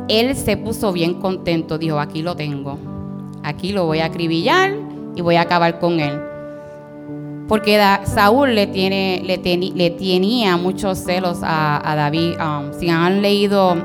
él 0.08 0.36
se 0.36 0.58
puso 0.58 0.92
bien 0.92 1.16
contento, 1.16 1.78
dijo, 1.78 2.00
aquí 2.00 2.24
lo 2.24 2.36
tengo, 2.36 2.80
aquí 3.44 3.72
lo 3.74 3.86
voy 3.86 4.00
a 4.00 4.06
acribillar 4.06 4.74
y 5.16 5.22
voy 5.22 5.36
a 5.36 5.42
acabar 5.42 5.80
con 5.80 6.00
él. 6.00 6.20
Porque 7.48 7.80
Saúl 8.06 8.56
le, 8.56 8.68
tiene, 8.68 9.22
le, 9.24 9.38
tenía 9.38 10.58
muchos 10.58 10.98
celos 10.98 11.40
a, 11.44 11.94
David. 11.96 12.38
Um, 12.40 12.74
si 12.80 12.90
han 12.90 13.22
leído 13.22 13.76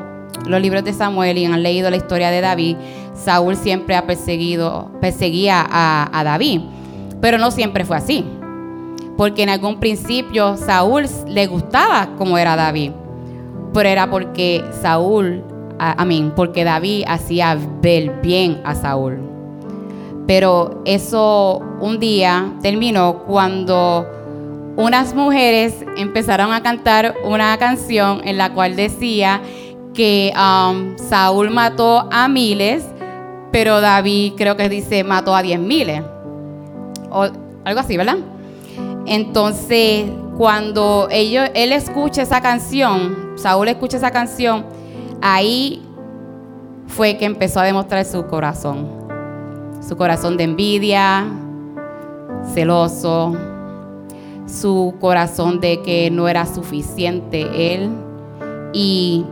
los 0.46 0.60
libros 0.62 0.82
de 0.82 0.94
Samuel 0.94 1.36
y 1.36 1.44
han 1.44 1.62
leído 1.62 1.90
la 1.90 1.96
historia 1.96 2.30
de 2.30 2.40
David, 2.40 2.76
Saúl 3.14 3.56
siempre 3.56 3.96
ha 3.96 4.06
perseguido, 4.06 4.90
perseguía 5.00 5.66
a, 5.68 6.08
a 6.18 6.24
David. 6.24 6.62
Pero 7.20 7.36
no 7.36 7.50
siempre 7.50 7.84
fue 7.84 7.98
así. 7.98 8.24
Porque 9.18 9.42
en 9.42 9.50
algún 9.50 9.78
principio 9.78 10.56
Saúl 10.56 11.04
le 11.26 11.46
gustaba 11.46 12.16
como 12.16 12.38
era 12.38 12.56
David. 12.56 12.92
Pero 13.74 13.88
era 13.90 14.10
porque 14.10 14.64
Saúl, 14.80 15.44
a 15.78 16.02
mí, 16.06 16.32
porque 16.34 16.64
David 16.64 17.04
hacía 17.06 17.58
ver 17.82 18.20
bien 18.22 18.62
a 18.64 18.74
Saúl. 18.74 19.30
Pero 20.26 20.82
eso 20.84 21.60
un 21.80 21.98
día 21.98 22.52
terminó 22.62 23.24
cuando 23.26 24.06
unas 24.76 25.14
mujeres 25.14 25.74
empezaron 25.96 26.52
a 26.52 26.62
cantar 26.62 27.14
una 27.24 27.56
canción 27.58 28.20
en 28.24 28.38
la 28.38 28.52
cual 28.52 28.76
decía 28.76 29.40
que 29.94 30.32
um, 30.34 30.96
Saúl 30.96 31.50
mató 31.50 32.08
a 32.10 32.28
miles, 32.28 32.84
pero 33.50 33.80
David 33.80 34.34
creo 34.36 34.56
que 34.56 34.68
dice 34.68 35.04
mató 35.04 35.34
a 35.34 35.42
diez 35.42 35.58
miles. 35.58 36.02
O 37.10 37.24
algo 37.64 37.80
así, 37.80 37.96
¿verdad? 37.96 38.18
Entonces, 39.06 40.06
cuando 40.38 41.08
ellos, 41.10 41.50
él 41.54 41.72
escucha 41.72 42.22
esa 42.22 42.40
canción, 42.40 43.32
Saúl 43.36 43.68
escucha 43.68 43.96
esa 43.96 44.12
canción, 44.12 44.64
ahí 45.20 45.82
fue 46.86 47.16
que 47.16 47.24
empezó 47.24 47.60
a 47.60 47.64
demostrar 47.64 48.04
su 48.04 48.26
corazón 48.26 48.99
su 49.80 49.96
corazón 49.96 50.36
de 50.36 50.44
envidia, 50.44 51.26
celoso, 52.54 53.36
su 54.46 54.94
corazón 55.00 55.60
de 55.60 55.80
que 55.82 56.10
no 56.10 56.28
era 56.28 56.46
suficiente 56.46 57.74
él 57.74 57.90
y 58.72 59.24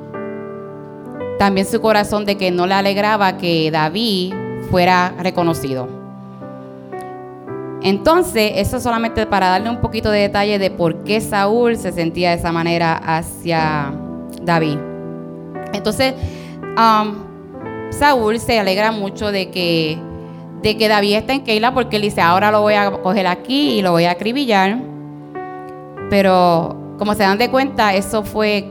también 1.38 1.66
su 1.66 1.80
corazón 1.80 2.24
de 2.24 2.36
que 2.36 2.50
no 2.50 2.66
le 2.66 2.74
alegraba 2.74 3.36
que 3.36 3.70
David 3.70 4.34
fuera 4.70 5.14
reconocido. 5.20 5.88
Entonces, 7.80 8.52
eso 8.56 8.80
solamente 8.80 9.24
para 9.26 9.48
darle 9.48 9.70
un 9.70 9.80
poquito 9.80 10.10
de 10.10 10.20
detalle 10.20 10.58
de 10.58 10.70
por 10.70 11.04
qué 11.04 11.20
Saúl 11.20 11.76
se 11.76 11.92
sentía 11.92 12.30
de 12.30 12.36
esa 12.36 12.50
manera 12.50 12.96
hacia 12.96 13.92
David. 14.42 14.78
Entonces, 15.72 16.14
um, 16.76 17.14
Saúl 17.90 18.40
se 18.40 18.58
alegra 18.58 18.90
mucho 18.90 19.30
de 19.30 19.50
que 19.50 19.96
de 20.62 20.76
que 20.76 20.88
David 20.88 21.16
está 21.16 21.32
en 21.32 21.42
Keila 21.42 21.72
porque 21.72 21.96
él 21.96 22.02
dice, 22.02 22.20
ahora 22.20 22.50
lo 22.50 22.62
voy 22.62 22.74
a 22.74 22.90
coger 22.90 23.26
aquí 23.26 23.78
y 23.78 23.82
lo 23.82 23.92
voy 23.92 24.04
a 24.04 24.12
acribillar. 24.12 24.78
Pero 26.10 26.76
como 26.98 27.14
se 27.14 27.22
dan 27.22 27.38
de 27.38 27.50
cuenta, 27.50 27.94
eso 27.94 28.24
fue 28.24 28.66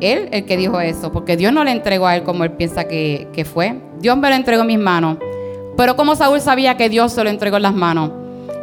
él 0.00 0.28
el 0.32 0.44
que 0.44 0.56
dijo 0.56 0.80
eso, 0.80 1.10
porque 1.12 1.36
Dios 1.36 1.52
no 1.52 1.64
le 1.64 1.70
entregó 1.70 2.06
a 2.06 2.16
él 2.16 2.22
como 2.22 2.44
él 2.44 2.52
piensa 2.52 2.84
que, 2.84 3.46
fue. 3.50 3.80
Dios 3.98 4.16
me 4.16 4.28
lo 4.28 4.36
entregó 4.36 4.62
en 4.62 4.68
mis 4.68 4.78
manos. 4.78 5.18
Pero 5.76 5.96
como 5.96 6.14
Saúl 6.14 6.40
sabía 6.40 6.76
que 6.76 6.88
Dios 6.88 7.12
se 7.12 7.22
lo 7.22 7.30
entregó 7.30 7.56
en 7.56 7.62
las 7.62 7.74
manos, 7.74 8.10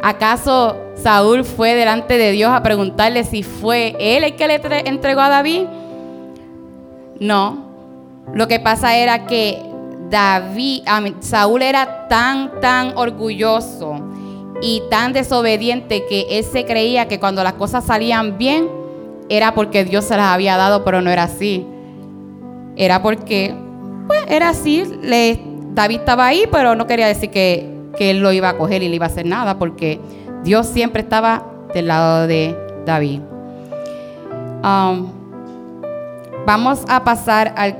¿acaso 0.02 0.76
Saúl 0.94 1.44
fue 1.44 1.74
delante 1.74 2.18
de 2.18 2.30
Dios 2.32 2.50
a 2.52 2.62
preguntarle 2.62 3.24
si 3.24 3.42
fue 3.42 3.96
él 3.98 4.24
el 4.24 4.36
que 4.36 4.48
le 4.48 4.60
entregó 4.86 5.20
a 5.20 5.28
David? 5.28 5.64
No. 7.18 7.66
Lo 8.34 8.48
que 8.48 8.60
pasa 8.60 8.96
era 8.96 9.26
que 9.26 9.58
David, 10.10 10.82
Saúl 11.20 11.62
era 11.62 12.08
tan, 12.08 12.60
tan 12.60 12.96
orgulloso 12.96 14.00
y 14.62 14.82
tan 14.90 15.12
desobediente 15.12 16.06
que 16.06 16.26
él 16.30 16.44
se 16.44 16.64
creía 16.64 17.08
que 17.08 17.18
cuando 17.18 17.42
las 17.42 17.54
cosas 17.54 17.84
salían 17.84 18.38
bien 18.38 18.68
era 19.28 19.54
porque 19.54 19.84
Dios 19.84 20.04
se 20.04 20.16
las 20.16 20.32
había 20.32 20.56
dado, 20.56 20.84
pero 20.84 21.00
no 21.00 21.10
era 21.10 21.24
así. 21.24 21.66
Era 22.76 23.02
porque, 23.02 23.54
pues, 24.06 24.20
era 24.28 24.50
así. 24.50 24.84
David 25.74 25.98
estaba 25.98 26.26
ahí, 26.26 26.44
pero 26.50 26.76
no 26.76 26.86
quería 26.86 27.08
decir 27.08 27.30
que, 27.30 27.74
él 27.98 28.20
lo 28.20 28.30
iba 28.30 28.50
a 28.50 28.58
coger 28.58 28.82
y 28.82 28.88
le 28.90 28.96
iba 28.96 29.06
a 29.06 29.08
hacer 29.08 29.24
nada, 29.24 29.58
porque 29.58 29.98
Dios 30.44 30.66
siempre 30.66 31.00
estaba 31.00 31.46
del 31.72 31.86
lado 31.86 32.26
de 32.26 32.54
David. 32.84 33.20
Um, 34.62 35.10
vamos 36.46 36.84
a 36.88 37.02
pasar 37.02 37.54
al, 37.56 37.74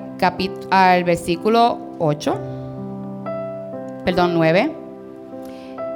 al 0.70 1.04
versículo 1.04 1.85
8, 1.98 2.40
perdón, 4.04 4.34
9. 4.34 4.76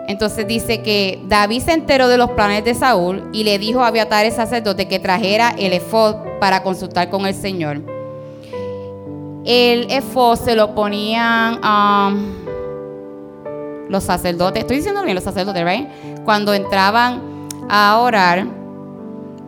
Entonces 0.09 0.47
dice 0.49 0.83
que 0.83 1.23
David 1.29 1.63
se 1.63 1.73
enteró 1.73 2.09
de 2.09 2.19
los 2.19 2.31
planes 2.33 2.65
de 2.65 2.75
Saúl 2.75 3.29
y 3.33 3.45
le 3.45 3.61
dijo 3.61 3.81
a 3.81 3.87
Abiatar 3.87 4.27
el 4.27 4.33
sacerdote 4.33 4.89
que 4.89 4.99
trajera 4.99 5.55
el 5.57 5.73
efod 5.73 6.17
para 6.41 6.65
consultar 6.65 7.11
con 7.11 7.27
el 7.27 7.35
Señor. 7.35 7.81
El 9.45 9.89
efod 9.91 10.37
se 10.37 10.57
lo 10.57 10.75
ponían 10.75 11.61
um, 11.65 12.35
los 13.89 14.03
sacerdotes, 14.03 14.63
estoy 14.63 14.79
diciendo 14.79 15.03
bien 15.05 15.15
los 15.15 15.23
sacerdotes, 15.23 15.65
¿right? 15.65 15.89
Cuando 16.25 16.55
entraban 16.55 17.47
a 17.69 17.99
orar 18.01 18.47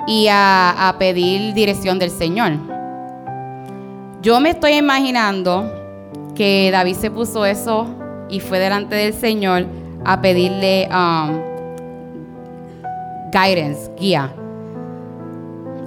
y 0.07 0.29
a 0.31 0.95
pedir 0.99 1.55
dirección 1.55 1.99
del 1.99 2.11
Señor. 2.11 2.53
Yo 4.23 4.39
me 4.39 4.51
estoy 4.51 4.75
imaginando 4.75 5.82
que 6.35 6.71
David 6.71 6.97
se 6.97 7.11
puso 7.11 7.45
eso 7.45 7.87
y 8.29 8.41
fue 8.41 8.59
delante 8.59 8.95
del 8.95 9.15
Señor 9.15 9.67
a 10.05 10.21
pedirle 10.21 10.89
um, 10.91 11.41
guidance, 13.31 13.91
guía. 13.99 14.33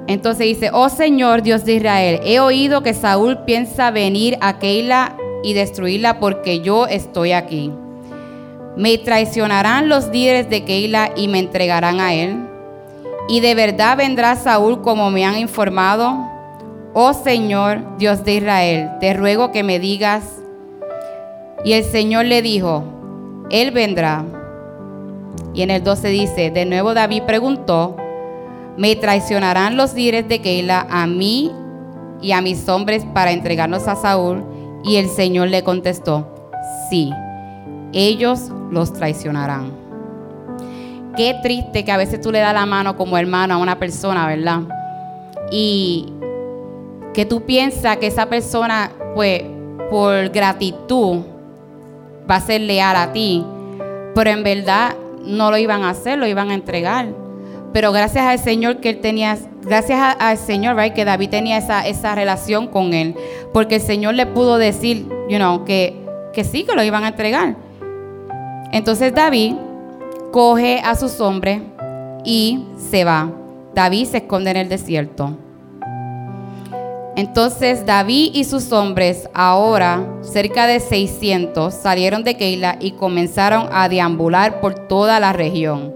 Entonces 0.08 0.46
dice, 0.46 0.70
oh 0.72 0.90
Señor 0.90 1.42
Dios 1.42 1.66
de 1.66 1.76
Israel, 1.76 2.20
he 2.24 2.40
oído 2.40 2.84
que 2.84 2.94
Saúl 2.94 3.40
piensa 3.46 3.90
venir 3.90 4.38
a 4.42 4.60
Keila 4.60 5.16
y 5.44 5.54
destruirla 5.54 6.20
porque 6.20 6.62
yo 6.62 6.86
estoy 6.86 7.32
aquí. 7.32 7.72
Me 8.78 8.98
traicionarán 8.98 9.90
los 9.90 10.10
líderes 10.10 10.50
de 10.50 10.64
Keila 10.64 11.12
y 11.16 11.28
me 11.28 11.40
entregarán 11.40 12.00
a 12.00 12.14
él. 12.14 12.38
Y 13.28 13.40
de 13.40 13.56
verdad 13.56 13.98
vendrá 13.98 14.36
Saúl 14.36 14.82
como 14.82 15.10
me 15.10 15.26
han 15.26 15.40
informado. 15.40 16.18
Oh 16.94 17.14
Señor, 17.14 17.98
Dios 17.98 18.24
de 18.24 18.36
Israel, 18.36 18.90
te 19.00 19.14
ruego 19.14 19.52
que 19.52 19.64
me 19.64 19.80
digas. 19.80 20.35
Y 21.66 21.74
el 21.74 21.84
Señor 21.84 22.26
le 22.26 22.44
dijo, 22.44 22.84
Él 23.50 23.72
vendrá. 23.72 24.24
Y 25.56 25.64
en 25.64 25.72
el 25.72 25.84
12 25.84 26.10
dice, 26.10 26.52
de 26.52 26.64
nuevo 26.66 26.94
David 26.94 27.24
preguntó, 27.24 27.96
¿me 28.78 28.96
traicionarán 28.96 29.76
los 29.76 29.96
líderes 29.96 30.28
de 30.28 30.42
Keila 30.42 30.86
a 30.90 31.08
mí 31.08 31.52
y 32.22 32.34
a 32.34 32.42
mis 32.42 32.70
hombres 32.70 33.04
para 33.14 33.32
entregarnos 33.32 33.88
a 33.88 33.96
Saúl? 33.96 34.44
Y 34.84 34.98
el 34.98 35.10
Señor 35.10 35.48
le 35.48 35.64
contestó, 35.64 36.28
sí, 36.90 37.12
ellos 37.94 38.52
los 38.70 38.94
traicionarán. 38.94 39.72
Qué 41.18 41.36
triste 41.42 41.84
que 41.84 41.92
a 41.92 41.98
veces 41.98 42.22
tú 42.22 42.32
le 42.32 42.40
das 42.40 42.54
la 42.54 42.68
mano 42.68 42.96
como 42.96 43.18
hermano 43.18 43.56
a 43.56 43.58
una 43.58 43.80
persona, 43.80 44.28
¿verdad? 44.28 44.62
Y 45.50 46.14
que 47.16 47.26
tú 47.26 47.42
piensas 47.42 47.98
que 47.98 48.06
esa 48.06 48.28
persona, 48.28 48.92
pues, 49.16 49.42
por 49.90 50.30
gratitud, 50.30 51.22
va 52.30 52.36
a 52.36 52.42
ser 52.42 52.62
leal 52.62 52.96
a 52.96 53.12
ti, 53.14 53.46
pero 54.14 54.30
en 54.30 54.44
verdad 54.44 54.96
no 55.24 55.52
lo 55.52 55.58
iban 55.58 55.84
a 55.84 55.92
hacer, 55.92 56.18
lo 56.18 56.28
iban 56.28 56.52
a 56.52 56.54
entregar. 56.54 57.08
pero 57.74 57.92
gracias 57.92 58.26
al 58.26 58.40
Señor 58.40 58.78
que 58.78 58.90
él 58.90 59.02
tenía, 59.02 59.38
gracias 59.62 60.16
al 60.18 60.38
Señor, 60.38 60.78
right, 60.78 60.94
que 60.94 61.04
David 61.04 61.30
tenía 61.30 61.58
esa, 61.58 61.86
esa 61.86 62.16
relación 62.16 62.68
con 62.68 62.94
él, 62.94 63.16
porque 63.52 63.76
el 63.76 63.82
Señor 63.82 64.14
le 64.14 64.26
pudo 64.26 64.58
decir, 64.58 65.10
you 65.30 65.36
know, 65.36 65.66
que, 65.66 65.94
que 66.32 66.46
sí, 66.46 66.64
que 66.64 66.74
lo 66.74 66.84
iban 66.84 67.04
a 67.04 67.10
entregar. 67.10 67.58
Entonces 68.72 69.14
David 69.14 69.56
coge 70.32 70.80
a 70.86 70.96
sus 70.96 71.20
hombres 71.20 71.62
y 72.24 72.64
se 72.90 73.04
va. 73.04 73.30
David 73.74 74.06
se 74.06 74.18
esconde 74.18 74.52
en 74.52 74.58
el 74.58 74.70
desierto. 74.70 75.38
Entonces 77.16 77.86
David 77.86 78.32
y 78.34 78.44
sus 78.44 78.74
hombres, 78.74 79.30
ahora 79.34 80.06
cerca 80.22 80.68
de 80.68 80.82
600, 80.82 81.74
salieron 81.74 82.26
de 82.26 82.36
Keila 82.36 82.76
y 82.82 82.92
comenzaron 82.92 83.70
a 83.72 83.88
deambular 83.88 84.60
por 84.60 84.76
toda 84.76 85.22
la 85.22 85.32
región. 85.32 85.94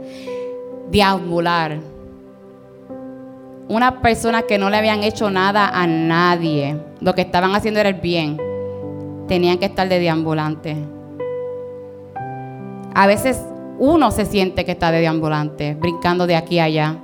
Deambular. 0.90 1.80
Una 3.68 4.02
persona 4.02 4.44
que 4.44 4.58
no 4.58 4.70
le 4.70 4.78
habían 4.78 5.04
hecho 5.04 5.30
nada 5.30 5.68
a 5.68 5.86
nadie. 5.86 6.78
Lo 7.02 7.14
que 7.14 7.22
estaban 7.22 7.54
haciendo 7.54 7.82
era 7.82 7.90
el 7.90 7.96
bien. 7.96 8.38
Tenían 9.28 9.58
que 9.58 9.66
estar 9.66 9.90
de 9.90 10.00
deambulante. 10.00 10.78
A 12.96 13.08
veces 13.08 13.42
uno 13.78 14.12
se 14.12 14.26
siente 14.26 14.64
que 14.64 14.72
está 14.72 14.90
de 14.90 15.02
deambulante, 15.02 15.76
brincando 15.76 16.26
de 16.28 16.38
aquí 16.38 16.60
a 16.60 16.64
allá. 16.64 16.96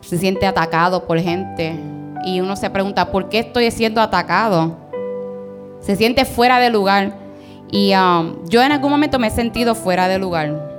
Se 0.00 0.18
siente 0.18 0.46
atacado 0.46 1.06
por 1.06 1.20
gente 1.20 1.78
y 2.24 2.40
uno 2.40 2.56
se 2.56 2.70
pregunta, 2.70 3.10
¿por 3.10 3.28
qué 3.28 3.40
estoy 3.40 3.70
siendo 3.70 4.00
atacado? 4.00 4.76
Se 5.80 5.96
siente 5.96 6.24
fuera 6.24 6.58
de 6.58 6.70
lugar. 6.70 7.16
Y 7.70 7.94
um, 7.94 8.44
yo 8.48 8.62
en 8.62 8.72
algún 8.72 8.90
momento 8.90 9.18
me 9.18 9.28
he 9.28 9.30
sentido 9.30 9.74
fuera 9.74 10.08
de 10.08 10.18
lugar. 10.18 10.70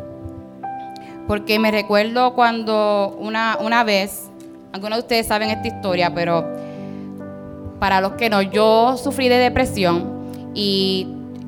Porque 1.27 1.59
me 1.59 1.71
recuerdo 1.71 2.33
cuando 2.33 3.17
una, 3.19 3.57
una 3.59 3.83
vez, 3.83 4.29
algunos 4.71 4.97
de 4.97 5.01
ustedes 5.01 5.27
saben 5.27 5.49
esta 5.49 5.67
historia, 5.67 6.13
pero 6.13 6.45
para 7.79 7.99
los 8.01 8.13
que 8.13 8.29
no, 8.29 8.41
yo 8.41 8.95
sufrí 8.97 9.27
de 9.27 9.37
depresión 9.37 10.51
y 10.53 11.07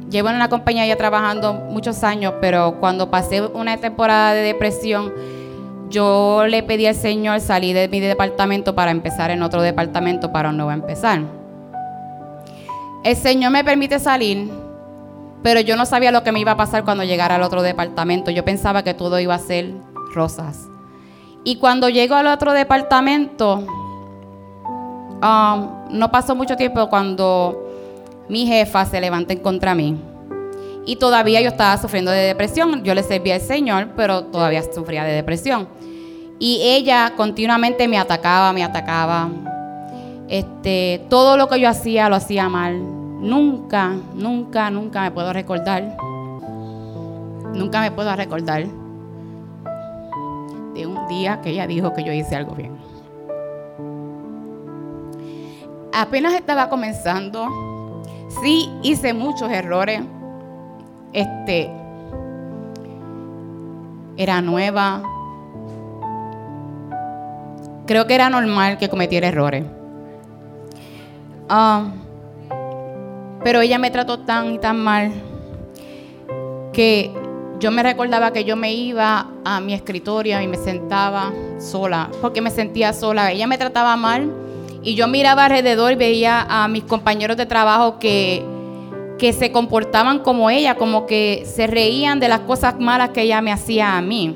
llevo 0.09 0.29
en 0.29 0.35
una 0.35 0.49
compañía 0.49 0.85
ya 0.85 0.95
trabajando 0.95 1.53
muchos 1.53 2.03
años, 2.03 2.33
pero 2.41 2.77
cuando 2.79 3.09
pasé 3.09 3.41
una 3.41 3.77
temporada 3.77 4.33
de 4.33 4.41
depresión, 4.41 5.13
yo 5.89 6.45
le 6.47 6.63
pedí 6.63 6.87
al 6.87 6.95
Señor 6.95 7.39
salir 7.39 7.75
de 7.75 7.87
mi 7.87 7.99
departamento 7.99 8.75
para 8.75 8.91
empezar 8.91 9.31
en 9.31 9.41
otro 9.41 9.61
departamento 9.61 10.31
para 10.31 10.51
no 10.51 10.71
empezar. 10.71 11.21
El 13.03 13.15
Señor 13.15 13.51
me 13.51 13.63
permite 13.63 13.99
salir, 13.99 14.49
pero 15.43 15.59
yo 15.59 15.75
no 15.75 15.85
sabía 15.85 16.11
lo 16.11 16.23
que 16.23 16.31
me 16.31 16.39
iba 16.39 16.53
a 16.53 16.57
pasar 16.57 16.83
cuando 16.83 17.03
llegara 17.03 17.35
al 17.35 17.43
otro 17.43 17.61
departamento. 17.61 18.31
Yo 18.31 18.43
pensaba 18.43 18.83
que 18.83 18.93
todo 18.93 19.19
iba 19.19 19.35
a 19.35 19.39
ser 19.39 19.73
rosas. 20.13 20.67
Y 21.43 21.57
cuando 21.57 21.89
llego 21.89 22.15
al 22.15 22.25
otro 22.27 22.53
departamento, 22.53 23.57
um, 25.21 25.69
no 25.91 26.09
pasó 26.11 26.35
mucho 26.35 26.55
tiempo 26.55 26.89
cuando 26.89 27.61
mi 28.27 28.47
jefa 28.47 28.85
se 28.85 28.99
levanta 28.99 29.33
en 29.33 29.39
contra 29.39 29.75
mí. 29.75 29.95
Y 30.85 30.97
todavía 30.97 31.41
yo 31.41 31.49
estaba 31.49 31.77
sufriendo 31.77 32.11
de 32.11 32.19
depresión. 32.19 32.83
Yo 32.83 32.93
le 32.93 33.01
servía 33.01 33.35
al 33.35 33.41
Señor, 33.41 33.89
pero 33.95 34.25
todavía 34.25 34.61
sufría 34.71 35.03
de 35.03 35.13
depresión. 35.13 35.67
Y 36.37 36.61
ella 36.61 37.13
continuamente 37.17 37.87
me 37.87 37.97
atacaba, 37.97 38.53
me 38.53 38.63
atacaba. 38.63 39.29
Este, 40.27 41.05
todo 41.09 41.37
lo 41.37 41.47
que 41.47 41.59
yo 41.59 41.69
hacía 41.69 42.07
lo 42.07 42.15
hacía 42.15 42.49
mal. 42.49 42.79
Nunca, 43.21 43.95
nunca, 44.13 44.69
nunca 44.69 45.01
me 45.01 45.11
puedo 45.11 45.33
recordar. 45.33 45.97
Nunca 47.53 47.81
me 47.81 47.89
puedo 47.89 48.15
recordar 48.15 48.65
de 50.75 50.85
un 50.85 51.07
día 51.07 51.39
que 51.41 51.51
ella 51.51 51.65
dijo 51.65 51.93
que 51.93 52.03
yo 52.03 52.11
hice 52.11 52.35
algo 52.35 52.53
bien. 52.53 52.77
Apenas 55.93 56.33
estaba 56.33 56.69
comenzando. 56.69 58.03
Sí, 58.43 58.69
hice 58.83 59.13
muchos 59.13 59.49
errores 59.49 60.01
este, 61.15 61.71
era 64.17 64.41
nueva. 64.41 65.01
Creo 67.87 68.05
que 68.05 68.15
era 68.15 68.29
normal 68.29 68.77
que 68.77 68.89
cometiera 68.89 69.29
errores. 69.29 69.63
Ah, 71.47 71.85
pero 73.43 73.61
ella 73.61 73.79
me 73.79 73.91
trató 73.91 74.19
tan 74.19 74.55
y 74.55 74.57
tan 74.57 74.77
mal 74.77 75.11
que 76.73 77.13
yo 77.59 77.71
me 77.71 77.81
recordaba 77.81 78.33
que 78.33 78.43
yo 78.43 78.57
me 78.57 78.73
iba 78.73 79.27
a 79.45 79.61
mi 79.61 79.73
escritorio 79.73 80.41
y 80.41 80.47
me 80.47 80.57
sentaba 80.57 81.31
sola, 81.59 82.09
porque 82.21 82.41
me 82.41 82.49
sentía 82.49 82.91
sola. 82.91 83.31
Ella 83.31 83.47
me 83.47 83.57
trataba 83.57 83.95
mal 83.95 84.29
y 84.83 84.95
yo 84.95 85.07
miraba 85.07 85.45
alrededor 85.45 85.93
y 85.93 85.95
veía 85.95 86.45
a 86.49 86.67
mis 86.67 86.83
compañeros 86.83 87.37
de 87.37 87.45
trabajo 87.45 87.99
que 87.99 88.43
que 89.17 89.33
se 89.33 89.51
comportaban 89.51 90.19
como 90.19 90.49
ella, 90.49 90.75
como 90.75 91.05
que 91.05 91.43
se 91.45 91.67
reían 91.67 92.19
de 92.19 92.27
las 92.27 92.41
cosas 92.41 92.79
malas 92.79 93.09
que 93.09 93.21
ella 93.21 93.41
me 93.41 93.51
hacía 93.51 93.97
a 93.97 94.01
mí. 94.01 94.35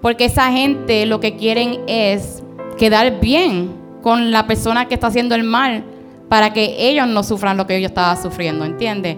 Porque 0.00 0.26
esa 0.26 0.50
gente 0.52 1.06
lo 1.06 1.20
que 1.20 1.36
quieren 1.36 1.80
es 1.86 2.42
quedar 2.78 3.20
bien 3.20 3.70
con 4.02 4.30
la 4.30 4.46
persona 4.46 4.86
que 4.86 4.94
está 4.94 5.08
haciendo 5.08 5.34
el 5.34 5.44
mal 5.44 5.84
para 6.28 6.52
que 6.52 6.76
ellos 6.78 7.06
no 7.06 7.22
sufran 7.22 7.56
lo 7.56 7.66
que 7.66 7.80
yo 7.80 7.86
estaba 7.86 8.16
sufriendo, 8.20 8.64
¿entiendes? 8.64 9.16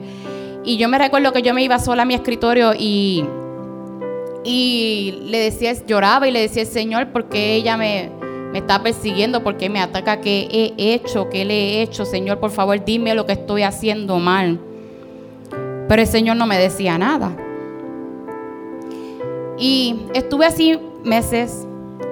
Y 0.65 0.77
yo 0.77 0.89
me 0.89 0.99
recuerdo 0.99 1.33
que 1.33 1.43
yo 1.43 1.55
me 1.55 1.63
iba 1.63 1.79
sola 1.79 2.03
a 2.03 2.05
mi 2.05 2.15
escritorio 2.15 2.73
y, 2.77 3.25
y 4.45 5.21
le 5.27 5.39
decía, 5.39 5.73
lloraba 5.87 6.27
y 6.27 6.33
le 6.33 6.41
decía, 6.41 6.65
Señor, 6.65 7.09
porque 7.13 7.55
ella 7.55 7.77
me, 7.77 8.11
me 8.53 8.59
está 8.59 8.83
persiguiendo, 8.83 9.43
porque 9.43 9.69
me 9.69 9.81
ataca, 9.81 10.21
¿qué 10.21 10.49
he 10.79 10.95
hecho? 10.95 11.29
¿Qué 11.29 11.45
le 11.45 11.55
he 11.55 11.83
hecho? 11.83 12.05
Señor, 12.05 12.39
por 12.39 12.51
favor, 12.51 12.85
dime 12.85 13.15
lo 13.15 13.27
que 13.27 13.33
estoy 13.33 13.63
haciendo 13.63 14.19
mal. 14.19 14.61
Pero 15.89 16.03
el 16.03 16.09
Señor 16.09 16.37
no 16.37 16.47
me 16.47 16.59
decía 16.59 16.99
nada. 16.99 17.37
Y 19.59 19.97
estuve 20.15 20.47
así 20.47 20.79
meses, 21.05 21.67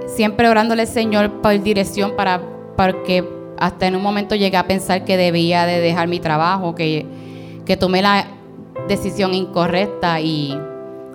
siempre 0.07 0.49
orándole 0.49 0.83
al 0.83 0.89
Señor 0.89 1.31
por 1.43 1.61
dirección 1.63 2.13
para, 2.17 2.41
porque 2.77 3.25
hasta 3.59 3.87
en 3.87 3.97
un 3.97 4.03
momento 4.03 4.35
llegué 4.35 4.57
a 4.57 4.67
pensar 4.67 5.05
que 5.05 5.17
debía 5.17 5.67
de 5.67 5.81
dejar 5.81 6.09
mi 6.09 6.21
trabajo, 6.21 6.75
que, 6.75 7.07
que 7.65 7.77
tomé 7.77 8.03
la 8.03 8.27
decisión 8.89 9.35
incorrecta 9.35 10.21
y 10.21 10.59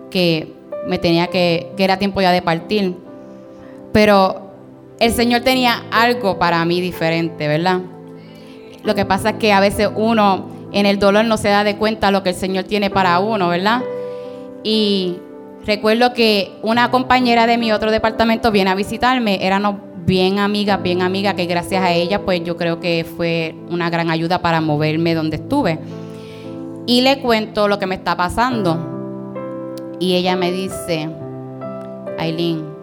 que 0.10 0.54
me 0.88 0.98
tenía 0.98 1.28
que, 1.28 1.72
que 1.78 1.84
era 1.84 1.98
tiempo 1.98 2.22
ya 2.22 2.32
de 2.32 2.42
partir. 2.42 2.96
Pero 3.92 4.49
el 5.00 5.14
Señor 5.14 5.42
tenía 5.42 5.84
algo 5.92 6.38
para 6.38 6.64
mí 6.66 6.82
diferente, 6.82 7.48
¿verdad? 7.48 7.80
Lo 8.84 8.96
que 8.96 9.06
pasa 9.06 9.32
es 9.32 9.36
que 9.38 9.54
a 9.54 9.60
veces 9.60 9.90
uno 9.96 10.48
en 10.72 10.86
el 10.86 11.00
dolor 11.00 11.26
no 11.26 11.38
se 11.38 11.50
da 11.50 11.64
de 11.64 11.78
cuenta 11.78 12.12
lo 12.12 12.24
que 12.24 12.30
el 12.30 12.36
Señor 12.36 12.66
tiene 12.66 12.90
para 12.90 13.20
uno, 13.20 13.50
¿verdad? 13.50 13.82
Y 14.64 15.18
recuerdo 15.66 16.14
que 16.14 16.52
una 16.62 16.92
compañera 16.92 17.48
de 17.48 17.58
mi 17.58 17.72
otro 17.72 17.92
departamento 17.92 18.52
viene 18.52 18.70
a 18.70 18.76
visitarme, 18.76 19.46
éramos 19.46 19.76
bien 20.06 20.40
amigas, 20.40 20.82
bien 20.82 21.02
amigas, 21.02 21.36
que 21.36 21.46
gracias 21.46 21.84
a 21.84 21.92
ella 21.94 22.26
pues 22.26 22.44
yo 22.44 22.58
creo 22.58 22.80
que 22.80 23.06
fue 23.06 23.56
una 23.70 23.90
gran 23.90 24.10
ayuda 24.10 24.42
para 24.42 24.60
moverme 24.60 25.14
donde 25.14 25.38
estuve. 25.38 25.80
Y 26.88 27.02
le 27.02 27.20
cuento 27.20 27.68
lo 27.68 27.78
que 27.78 27.86
me 27.86 27.96
está 27.96 28.18
pasando. 28.18 28.98
Y 30.00 30.16
ella 30.16 30.36
me 30.36 30.52
dice, 30.52 31.10
Aileen, 32.18 32.79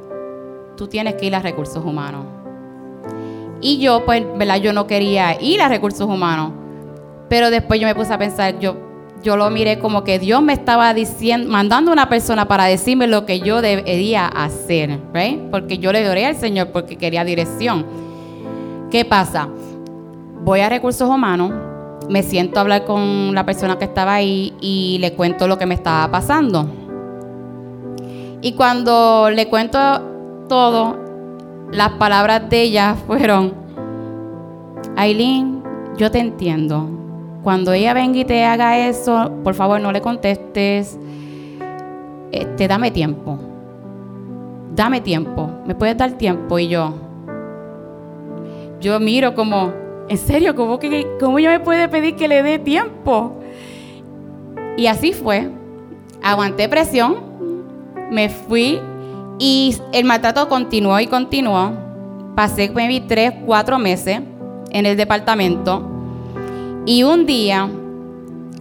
tú 0.76 0.86
tienes 0.86 1.14
que 1.14 1.26
ir 1.26 1.34
a 1.34 1.40
recursos 1.40 1.84
humanos. 1.84 2.24
Y 3.60 3.78
yo, 3.78 4.04
pues, 4.04 4.24
¿verdad? 4.36 4.56
Yo 4.56 4.72
no 4.72 4.86
quería 4.86 5.40
ir 5.40 5.60
a 5.60 5.68
recursos 5.68 6.08
humanos. 6.08 6.52
Pero 7.28 7.50
después 7.50 7.80
yo 7.80 7.86
me 7.86 7.94
puse 7.94 8.12
a 8.12 8.18
pensar, 8.18 8.58
yo, 8.58 8.76
yo 9.22 9.36
lo 9.36 9.50
miré 9.50 9.78
como 9.78 10.04
que 10.04 10.18
Dios 10.18 10.42
me 10.42 10.52
estaba 10.52 10.92
diciendo, 10.94 11.50
mandando 11.50 11.90
una 11.90 12.08
persona 12.08 12.46
para 12.46 12.66
decirme 12.66 13.06
lo 13.06 13.26
que 13.26 13.40
yo 13.40 13.62
debería 13.62 14.26
hacer. 14.26 15.00
Porque 15.50 15.78
yo 15.78 15.92
le 15.92 16.08
oré 16.08 16.26
al 16.26 16.36
Señor 16.36 16.68
porque 16.68 16.96
quería 16.96 17.24
dirección. 17.24 17.84
¿Qué 18.90 19.04
pasa? 19.04 19.48
Voy 20.44 20.60
a 20.60 20.68
recursos 20.68 21.08
humanos, 21.08 21.52
me 22.08 22.22
siento 22.22 22.58
a 22.58 22.62
hablar 22.62 22.84
con 22.84 23.34
la 23.34 23.44
persona 23.44 23.78
que 23.78 23.84
estaba 23.84 24.14
ahí 24.14 24.54
y 24.60 24.98
le 25.00 25.14
cuento 25.14 25.48
lo 25.48 25.58
que 25.58 25.66
me 25.66 25.74
estaba 25.74 26.08
pasando. 26.08 26.68
Y 28.42 28.52
cuando 28.52 29.28
le 29.30 29.48
cuento 29.48 30.15
todo, 30.48 30.96
las 31.72 31.92
palabras 31.92 32.48
de 32.48 32.62
ella 32.62 32.94
fueron, 33.06 33.54
Aileen, 34.96 35.62
yo 35.96 36.10
te 36.10 36.18
entiendo. 36.18 36.88
Cuando 37.42 37.72
ella 37.72 37.94
venga 37.94 38.18
y 38.18 38.24
te 38.24 38.44
haga 38.44 38.88
eso, 38.88 39.30
por 39.44 39.54
favor 39.54 39.80
no 39.80 39.92
le 39.92 40.00
contestes. 40.00 40.98
Este, 42.32 42.68
dame 42.68 42.90
tiempo. 42.90 43.38
Dame 44.74 45.00
tiempo. 45.00 45.48
¿Me 45.66 45.74
puedes 45.74 45.96
dar 45.96 46.12
tiempo? 46.12 46.58
Y 46.58 46.68
yo, 46.68 46.94
yo 48.80 48.98
miro 49.00 49.34
como, 49.34 49.72
¿en 50.08 50.18
serio? 50.18 50.54
¿Cómo, 50.54 50.78
que, 50.78 51.06
cómo 51.20 51.38
ella 51.38 51.50
me 51.50 51.60
puede 51.60 51.88
pedir 51.88 52.16
que 52.16 52.28
le 52.28 52.42
dé 52.42 52.58
tiempo? 52.58 53.32
Y 54.76 54.86
así 54.86 55.12
fue. 55.12 55.50
Aguanté 56.22 56.68
presión, 56.68 57.16
me 58.10 58.28
fui 58.28 58.80
Y 59.38 59.76
el 59.92 60.04
maltrato 60.04 60.48
continuó 60.48 60.98
y 61.00 61.06
continuó. 61.06 61.72
Pasé, 62.34 62.70
maybe, 62.70 63.06
tres, 63.06 63.32
cuatro 63.44 63.78
meses 63.78 64.20
en 64.70 64.86
el 64.86 64.96
departamento. 64.96 65.90
Y 66.84 67.02
un 67.02 67.26
día 67.26 67.68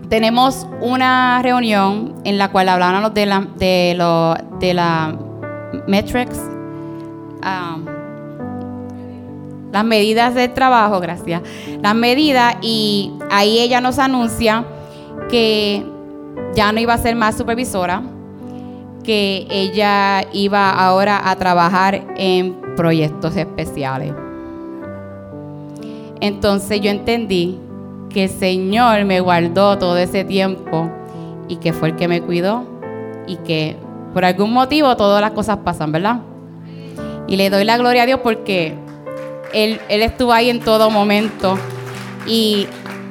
tenemos 0.10 0.68
una 0.82 1.42
reunión 1.42 2.16
en 2.24 2.38
la 2.38 2.52
cual 2.52 2.70
hablábamos 2.70 3.14
de 3.14 3.26
la, 3.26 3.48
de 3.58 3.94
lo, 3.98 4.36
de 4.60 4.74
la 4.74 5.16
metrics, 5.88 6.38
um, 7.44 7.86
las 9.72 9.84
medidas 9.84 10.34
del 10.34 10.54
trabajo, 10.54 11.00
gracias. 11.00 11.42
Las 11.82 11.96
medidas 11.96 12.56
y 12.62 13.12
ahí 13.30 13.60
ella 13.60 13.82
nos 13.82 14.00
anuncia 14.00 14.66
que 15.30 15.86
ya 16.56 16.72
no 16.72 16.80
iba 16.80 16.94
a 16.94 16.98
ser 16.98 17.16
más 17.16 17.38
supervisora, 17.38 18.02
que 19.06 19.46
ella 19.50 20.26
iba 20.34 20.72
ahora 20.72 21.30
a 21.30 21.36
trabajar 21.36 22.04
en 22.18 22.56
proyectos 22.76 23.36
especiales. 23.36 24.13
Entonces 26.20 26.82
yo 26.82 26.89
entendí 26.89 27.60
que 28.10 28.24
el 28.24 28.30
Señor 28.30 29.06
me 29.06 29.20
guardó 29.20 29.78
todo 29.78 29.98
ese 29.98 30.24
tiempo 30.24 30.89
y 31.48 31.58
que 31.58 31.74
fue 31.74 31.89
el 31.89 31.96
que 31.96 32.08
me 32.08 32.22
cuidó 32.22 32.63
y 33.28 33.36
que 33.38 33.76
por 34.13 34.26
algún 34.26 34.54
motivo 34.54 34.96
todas 34.96 35.22
las 35.22 35.32
cosas 35.32 35.58
pasan, 35.58 35.91
¿verdad? 35.91 36.22
Y 37.28 37.36
le 37.36 37.50
doy 37.50 37.63
la 37.63 37.78
gloria 37.78 38.04
a 38.04 38.06
Dios 38.06 38.22
porque 38.24 38.74
Él, 39.54 39.80
él 39.89 40.02
estuvo 40.02 40.32
ahí 40.32 40.50
en 40.50 40.62
todo 40.62 40.89
momento. 40.89 41.58
Y 42.26 42.68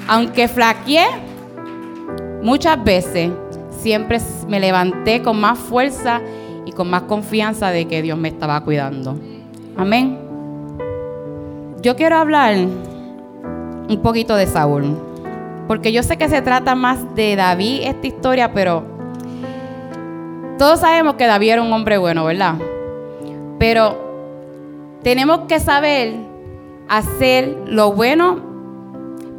aunque 0.08 0.48
flaqueé, 0.48 1.06
muchas 2.42 2.82
veces 2.82 3.30
siempre 3.84 4.18
me 4.48 4.60
levanté 4.60 5.20
con 5.20 5.38
más 5.38 5.58
fuerza 5.58 6.22
y 6.64 6.72
con 6.72 6.88
más 6.88 7.02
confianza 7.02 7.68
de 7.68 7.86
que 7.86 8.00
Dios 8.00 8.16
me 8.16 8.28
estaba 8.28 8.58
cuidando. 8.62 9.14
Amén. 9.76 10.18
Yo 11.82 11.94
quiero 11.94 12.16
hablar 12.16 12.56
un 12.56 14.00
poquito 14.02 14.36
de 14.36 14.46
Saúl. 14.46 14.98
Porque 15.68 15.92
yo 15.92 16.02
sé 16.02 16.16
que 16.16 16.30
se 16.30 16.40
trata 16.40 16.74
más 16.74 17.14
de 17.14 17.36
David 17.36 17.82
esta 17.82 18.06
historia, 18.06 18.54
pero 18.54 18.84
todos 20.58 20.80
sabemos 20.80 21.16
que 21.16 21.26
David 21.26 21.50
era 21.50 21.62
un 21.62 21.70
hombre 21.70 21.98
bueno, 21.98 22.24
¿verdad? 22.24 22.54
Pero 23.58 23.98
tenemos 25.02 25.40
que 25.40 25.60
saber 25.60 26.14
hacer 26.88 27.54
lo 27.66 27.92
bueno, 27.92 28.40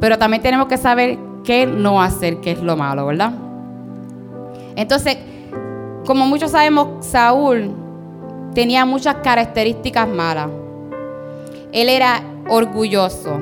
pero 0.00 0.18
también 0.18 0.40
tenemos 0.40 0.68
que 0.68 0.76
saber 0.76 1.18
qué 1.42 1.66
no 1.66 2.00
hacer, 2.00 2.40
qué 2.40 2.52
es 2.52 2.62
lo 2.62 2.76
malo, 2.76 3.06
¿verdad? 3.06 3.45
Entonces, 4.76 5.18
como 6.06 6.26
muchos 6.26 6.52
sabemos, 6.52 7.04
Saúl 7.04 7.74
tenía 8.54 8.84
muchas 8.84 9.16
características 9.16 10.08
malas. 10.08 10.48
Él 11.72 11.88
era 11.88 12.22
orgulloso 12.48 13.40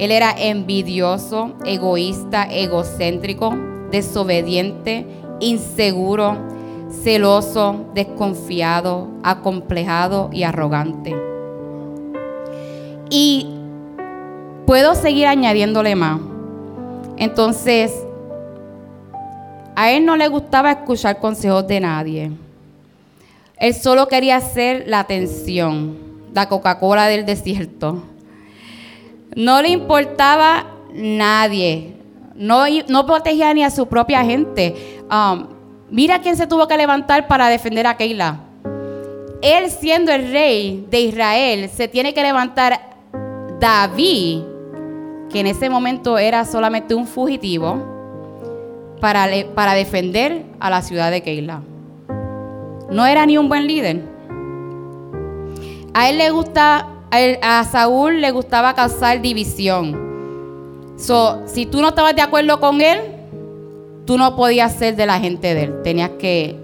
él 0.00 0.12
era 0.12 0.32
envidioso, 0.34 1.52
egoísta, 1.66 2.44
egocéntrico, 2.44 3.54
desobediente, 3.90 5.06
inseguro, 5.40 6.38
celoso, 6.88 7.84
desconfiado, 7.94 9.08
acomplejado 9.22 10.30
y 10.32 10.44
arrogante. 10.44 11.14
Y 13.10 13.48
puedo 14.64 14.94
seguir 14.94 15.26
añadiéndole 15.26 15.94
más. 15.96 16.18
Entonces, 17.18 17.92
a 19.76 19.90
él 19.90 20.04
no 20.04 20.16
le 20.16 20.28
gustaba 20.28 20.72
escuchar 20.72 21.18
consejos 21.18 21.66
de 21.66 21.80
nadie. 21.80 22.30
Él 23.56 23.74
solo 23.74 24.08
quería 24.08 24.36
hacer 24.36 24.84
la 24.86 25.00
atención, 25.00 25.98
la 26.32 26.48
Coca-Cola 26.48 27.06
del 27.06 27.26
desierto. 27.26 28.02
No 29.36 29.60
le 29.62 29.68
importaba 29.68 30.66
nadie. 30.94 31.94
No, 32.34 33.06
protegía 33.06 33.52
ni 33.52 33.62
a 33.62 33.70
su 33.70 33.86
propia 33.86 34.24
gente. 34.24 35.02
Um, 35.10 35.46
mira 35.90 36.20
quién 36.20 36.36
se 36.36 36.46
tuvo 36.46 36.66
que 36.66 36.76
levantar 36.76 37.28
para 37.28 37.48
defender 37.48 37.86
a 37.86 37.96
Keila. 37.96 38.40
Él 39.42 39.70
siendo 39.70 40.12
el 40.12 40.32
rey 40.32 40.86
de 40.90 41.00
Israel, 41.00 41.68
se 41.68 41.86
tiene 41.88 42.14
que 42.14 42.22
levantar 42.22 42.80
David, 43.58 44.42
que 45.30 45.40
en 45.40 45.46
ese 45.46 45.68
momento 45.68 46.18
era 46.18 46.44
solamente 46.44 46.94
un 46.94 47.06
fugitivo, 47.06 47.89
para, 49.00 49.26
defender 49.74 50.44
a 50.60 50.70
la 50.70 50.82
ciudad 50.82 51.10
de 51.10 51.22
Keila. 51.22 51.62
No 52.90 53.06
era 53.06 53.26
ni 53.26 53.38
un 53.38 53.48
buen 53.48 53.66
líder. 53.66 54.02
A 55.94 56.08
él 56.08 56.18
le 56.18 56.30
gusta 56.30 56.86
a, 57.42 57.64
Saúl 57.64 58.20
le 58.20 58.30
gustaba 58.30 58.74
causar 58.74 59.20
división. 59.20 60.10
So, 60.96 61.42
si 61.46 61.66
tú 61.66 61.80
no 61.80 61.88
estabas 61.88 62.14
de 62.14 62.22
acuerdo 62.22 62.60
con 62.60 62.80
él, 62.80 63.00
tú 64.06 64.18
no 64.18 64.36
podías 64.36 64.74
ser 64.74 64.96
de 64.96 65.06
la 65.06 65.18
gente 65.18 65.54
de 65.54 65.64
él. 65.64 65.82
Tenías 65.82 66.10
que 66.18 66.56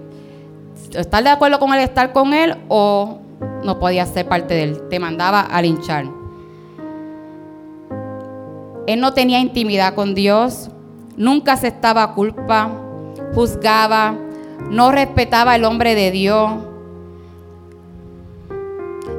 estar 0.93 1.23
de 1.23 1.29
acuerdo 1.29 1.59
con 1.59 1.73
él, 1.73 1.79
estar 1.79 2.13
con 2.13 2.33
él, 2.33 2.55
o 2.67 3.19
no 3.63 3.79
podías 3.79 4.09
ser 4.09 4.27
parte 4.27 4.53
de 4.53 4.63
él. 4.63 4.89
Te 4.89 4.99
mandaba 4.99 5.41
a 5.41 5.61
linchar. 5.61 6.05
Él 8.85 9.01
no 9.01 9.13
tenía 9.13 9.39
intimidad 9.39 9.95
con 9.95 10.15
Dios, 10.15 10.69
nunca 11.17 11.53
aceptaba 11.53 12.13
culpa, 12.13 12.71
juzgaba, 13.33 14.15
no 14.69 14.91
respetaba 14.91 15.53
al 15.53 15.65
hombre 15.65 15.95
de 15.95 16.11
Dios 16.11 16.51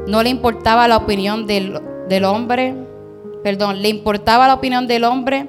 no 0.09 0.23
le 0.23 0.31
importaba 0.31 0.89
la 0.89 0.97
opinión 0.97 1.47
del, 1.47 2.25
hombre, 2.25 2.75
perdón, 3.45 3.83
le 3.83 3.91
importaba 3.91 4.47
la 4.47 4.55
opinión 4.55 4.87
del 4.87 5.05
hombre 5.05 5.49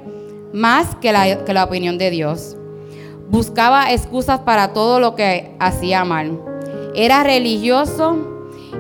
más 0.52 0.96
que 0.98 1.14
la, 1.14 1.46
que 1.46 1.54
la 1.54 1.64
opinión 1.64 1.98
de 1.98 2.10
Dios. 2.10 2.58
Buscaba 3.30 3.92
excusas 3.94 4.42
para 4.42 4.74
todo 4.74 5.00
lo 5.00 5.16
que 5.16 5.56
hacía 5.60 6.04
mal. 6.04 6.42
Era 6.94 7.24
religioso 7.24 8.18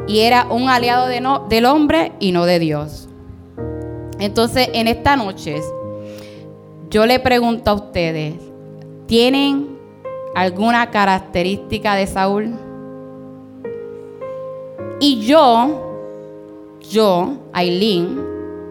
y 0.05 0.19
era 0.19 0.47
un 0.49 0.67
aliado 0.67 1.07
de 1.07 1.21
no, 1.21 1.47
del 1.47 1.65
hombre 1.65 2.11
y 2.19 2.33
no 2.33 2.45
de 2.45 2.59
Dios. 2.59 3.07
Entonces, 4.19 4.69
en 4.73 4.89
esta 4.89 5.15
noche, 5.15 5.61
yo 6.89 7.05
le 7.05 7.19
pregunto 7.19 7.69
a 7.69 7.75
ustedes, 7.75 8.35
¿tienen 9.05 9.77
alguna 10.35 10.89
característica 10.89 11.95
de 11.95 12.07
Saúl? 12.07 12.55
Y 14.99 15.21
yo, 15.21 16.79
yo, 16.89 17.33
Aileen, 17.53 18.19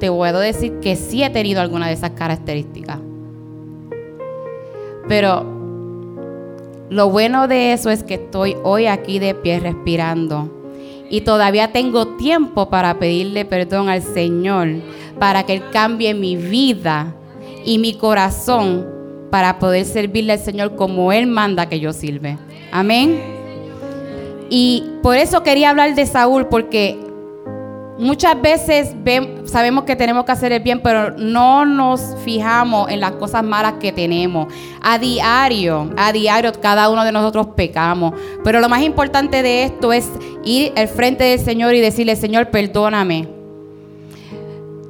te 0.01 0.11
puedo 0.11 0.41
decir 0.41 0.81
que 0.81 0.97
sí 0.97 1.23
he 1.23 1.31
tenido 1.31 1.61
alguna 1.61 1.87
de 1.87 1.93
esas 1.93 2.11
características. 2.11 2.99
Pero 5.07 5.47
lo 6.91 7.11
bueno 7.11 7.47
de 7.47 7.73
eso 7.73 7.89
es 7.91 8.03
que 8.03 8.15
estoy 8.15 8.57
hoy 8.65 8.87
aquí 8.87 9.19
de 9.19 9.35
pie 9.35 9.61
respirando. 9.61 10.51
Y 11.09 11.23
todavía 11.23 11.73
tengo 11.73 12.17
tiempo 12.17 12.69
para 12.69 12.99
pedirle 12.99 13.45
perdón 13.45 13.89
al 13.89 14.03
Señor, 14.03 14.69
para 15.19 15.45
que 15.45 15.55
Él 15.55 15.63
cambie 15.73 16.13
mi 16.15 16.37
vida 16.37 17.15
y 17.69 17.77
mi 17.77 17.93
corazón 17.93 18.87
para 19.31 19.59
poder 19.59 19.85
servirle 19.85 20.33
al 20.33 20.39
Señor 20.39 20.75
como 20.75 21.13
Él 21.13 21.27
manda 21.27 21.69
que 21.69 21.79
yo 21.79 21.93
sirve. 21.93 22.39
Amén. 22.73 23.21
Y 24.49 24.85
por 25.03 25.19
eso 25.19 25.43
quería 25.43 25.69
hablar 25.69 25.95
de 25.95 26.07
Saúl, 26.07 26.47
porque 26.47 26.99
muchas 27.99 28.41
veces 28.41 28.95
sabemos 29.45 29.85
que 29.85 29.97
tenemos 29.97 30.25
que 30.25 30.33
hacer 30.33 30.51
el 30.53 30.63
bien, 30.63 30.81
pero 30.83 31.11
no 31.19 31.67
nos 31.67 32.17
fijamos 32.25 32.91
en 32.91 33.01
las 33.01 33.13
cosas 33.13 33.45
malas 33.45 33.75
que 33.75 33.93
tenemos. 33.93 34.51
A 34.81 34.99
diario, 34.99 35.93
a 35.99 36.11
diario 36.11 36.51
cada 36.63 36.89
uno 36.89 37.05
de 37.05 37.13
nosotros 37.13 37.49
pecamos. 37.55 38.15
Pero 38.45 38.61
lo 38.61 38.71
más 38.71 38.81
importante 38.81 39.43
de 39.43 39.65
esto 39.65 39.93
es 39.93 40.09
ir 40.43 40.73
al 40.75 40.89
frente 40.89 41.25
del 41.25 41.39
Señor 41.39 41.75
y 41.75 41.81
decirle, 41.81 42.17
Señor, 42.17 42.49
perdóname. 42.49 43.29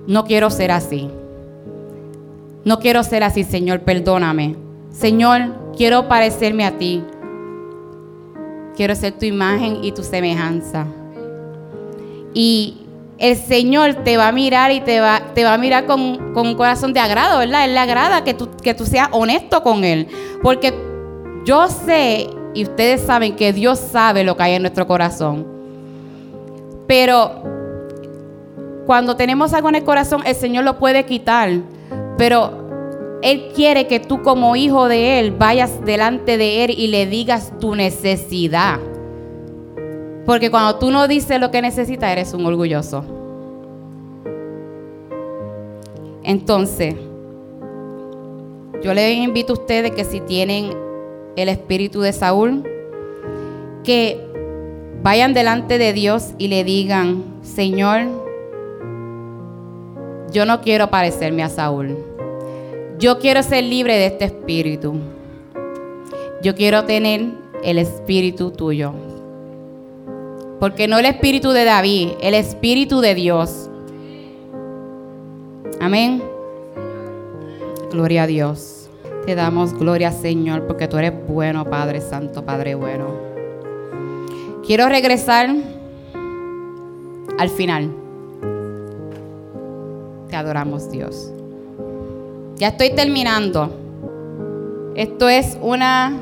No 0.06 0.24
quiero 0.24 0.48
ser 0.48 0.70
así. 0.70 1.10
No 2.64 2.78
quiero 2.78 3.02
ser 3.02 3.22
así, 3.22 3.44
Señor, 3.44 3.80
perdóname. 3.80 4.56
Señor, 4.90 5.72
quiero 5.76 6.08
parecerme 6.08 6.64
a 6.64 6.76
ti. 6.76 7.02
Quiero 8.76 8.94
ser 8.94 9.12
tu 9.12 9.24
imagen 9.24 9.78
y 9.82 9.92
tu 9.92 10.02
semejanza. 10.02 10.86
Y 12.34 12.78
el 13.18 13.36
Señor 13.36 13.94
te 14.04 14.16
va 14.16 14.28
a 14.28 14.32
mirar 14.32 14.70
y 14.70 14.80
te 14.80 15.00
va, 15.00 15.20
te 15.34 15.44
va 15.44 15.54
a 15.54 15.58
mirar 15.58 15.86
con, 15.86 16.00
un 16.00 16.54
corazón 16.54 16.92
de 16.92 17.00
agrado, 17.00 17.38
¿verdad? 17.38 17.64
Él 17.64 17.74
le 17.74 17.80
agrada 17.80 18.22
que 18.22 18.34
tú, 18.34 18.48
que 18.62 18.74
tú 18.74 18.86
seas 18.86 19.08
honesto 19.12 19.62
con 19.62 19.82
Él. 19.84 20.08
Porque 20.42 20.72
yo 21.44 21.68
sé, 21.68 22.28
y 22.54 22.62
ustedes 22.62 23.00
saben 23.00 23.34
que 23.34 23.52
Dios 23.52 23.78
sabe 23.78 24.24
lo 24.24 24.36
que 24.36 24.42
hay 24.44 24.54
en 24.54 24.62
nuestro 24.62 24.86
corazón. 24.86 25.46
Pero 26.86 27.42
cuando 28.86 29.16
tenemos 29.16 29.52
algo 29.52 29.68
en 29.68 29.76
el 29.76 29.84
corazón, 29.84 30.22
el 30.24 30.34
Señor 30.34 30.64
lo 30.64 30.78
puede 30.78 31.04
quitar. 31.04 31.50
Pero 32.18 32.68
él 33.22 33.50
quiere 33.54 33.86
que 33.86 33.98
tú 34.00 34.22
como 34.22 34.54
hijo 34.54 34.88
de 34.88 35.18
Él 35.18 35.32
vayas 35.32 35.84
delante 35.84 36.36
de 36.36 36.64
Él 36.64 36.70
y 36.76 36.88
le 36.88 37.06
digas 37.06 37.52
tu 37.58 37.74
necesidad. 37.74 38.78
Porque 40.24 40.50
cuando 40.50 40.78
tú 40.78 40.90
no 40.90 41.08
dices 41.08 41.40
lo 41.40 41.50
que 41.50 41.62
necesitas, 41.62 42.10
eres 42.10 42.34
un 42.34 42.46
orgulloso. 42.46 43.04
Entonces, 46.22 46.94
yo 48.82 48.94
les 48.94 49.16
invito 49.16 49.54
a 49.54 49.56
ustedes 49.56 49.90
que 49.92 50.04
si 50.04 50.20
tienen 50.20 50.70
el 51.34 51.48
espíritu 51.48 52.02
de 52.02 52.12
Saúl, 52.12 52.62
que 53.82 54.20
vayan 55.02 55.32
delante 55.32 55.78
de 55.78 55.92
Dios 55.92 56.34
y 56.36 56.48
le 56.48 56.62
digan, 56.62 57.24
Señor, 57.42 58.27
yo 60.30 60.44
no 60.44 60.60
quiero 60.60 60.90
parecerme 60.90 61.42
a 61.42 61.48
Saúl. 61.48 61.96
Yo 62.98 63.18
quiero 63.18 63.42
ser 63.42 63.64
libre 63.64 63.96
de 63.96 64.06
este 64.06 64.24
espíritu. 64.26 64.94
Yo 66.42 66.54
quiero 66.54 66.84
tener 66.84 67.26
el 67.62 67.78
espíritu 67.78 68.50
tuyo. 68.50 68.92
Porque 70.60 70.88
no 70.88 70.98
el 70.98 71.06
espíritu 71.06 71.50
de 71.50 71.64
David, 71.64 72.10
el 72.20 72.34
espíritu 72.34 73.00
de 73.00 73.14
Dios. 73.14 73.70
Amén. 75.80 76.22
Gloria 77.92 78.24
a 78.24 78.26
Dios. 78.26 78.90
Te 79.24 79.34
damos 79.34 79.74
gloria, 79.74 80.10
Señor, 80.10 80.66
porque 80.66 80.88
tú 80.88 80.98
eres 80.98 81.12
bueno, 81.28 81.64
Padre 81.64 82.00
Santo, 82.00 82.44
Padre 82.44 82.74
bueno. 82.74 83.06
Quiero 84.66 84.88
regresar 84.88 85.54
al 87.38 87.50
final. 87.50 88.07
Te 90.28 90.36
adoramos, 90.36 90.90
Dios. 90.90 91.32
Ya 92.56 92.68
estoy 92.68 92.90
terminando. 92.90 93.70
Esto 94.94 95.28
es 95.28 95.56
una 95.62 96.18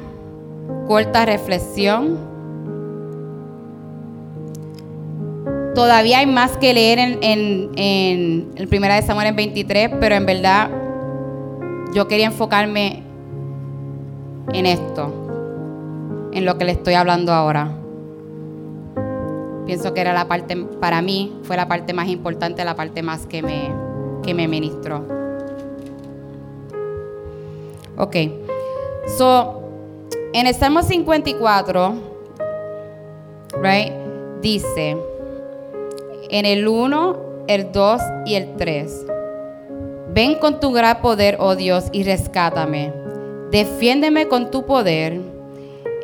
corta 0.86 1.24
reflexión. 1.24 2.18
Todavía 5.74 6.18
hay 6.18 6.26
más 6.26 6.56
que 6.56 6.72
leer 6.72 6.98
en, 6.98 7.18
en, 7.22 8.50
el 8.54 8.68
primera 8.68 8.94
de 8.94 9.02
Samuel 9.02 9.28
en 9.28 9.36
23, 9.36 9.90
pero 10.00 10.14
en 10.14 10.26
verdad 10.26 10.70
yo 11.94 12.06
quería 12.08 12.26
enfocarme 12.26 13.02
en 14.52 14.66
esto, 14.66 16.30
en 16.32 16.44
lo 16.44 16.56
que 16.56 16.64
le 16.64 16.72
estoy 16.72 16.94
hablando 16.94 17.32
ahora. 17.32 17.70
Pienso 19.66 19.92
que 19.92 20.00
era 20.00 20.12
la 20.12 20.28
parte, 20.28 20.56
para 20.80 21.02
mí, 21.02 21.34
fue 21.42 21.56
la 21.56 21.66
parte 21.66 21.92
más 21.92 22.08
importante, 22.08 22.64
la 22.64 22.76
parte 22.76 23.02
más 23.02 23.26
que 23.26 23.42
me, 23.42 23.70
que 24.26 24.34
me 24.34 24.46
ministró. 24.48 25.02
Ok. 27.96 28.16
So, 29.16 29.62
en 30.34 30.46
el 30.46 30.54
Salmo 30.54 30.82
54, 30.82 31.94
right, 33.62 33.92
dice, 34.42 34.96
en 36.28 36.44
el 36.44 36.68
1, 36.68 37.16
el 37.46 37.72
2 37.72 38.02
y 38.26 38.34
el 38.34 38.56
3. 38.56 39.06
Ven 40.12 40.34
con 40.38 40.60
tu 40.60 40.72
gran 40.72 41.00
poder, 41.00 41.36
oh 41.40 41.56
Dios, 41.56 41.86
y 41.92 42.02
rescátame. 42.02 42.92
Defiéndeme 43.50 44.28
con 44.28 44.50
tu 44.50 44.66
poder. 44.66 45.20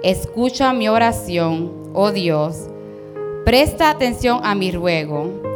Escucha 0.03 0.73
mi 0.73 0.89
oración, 0.89 1.91
oh 1.93 2.13
Dios. 2.13 2.69
Presta 3.45 3.91
atención 3.91 4.41
a 4.45 4.55
mi 4.55 4.71
ruego, 4.71 5.52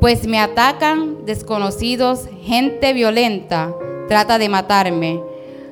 pues 0.00 0.26
me 0.26 0.40
atacan 0.40 1.24
desconocidos, 1.26 2.26
gente 2.42 2.92
violenta 2.92 3.74
trata 4.08 4.38
de 4.38 4.48
matarme 4.48 5.20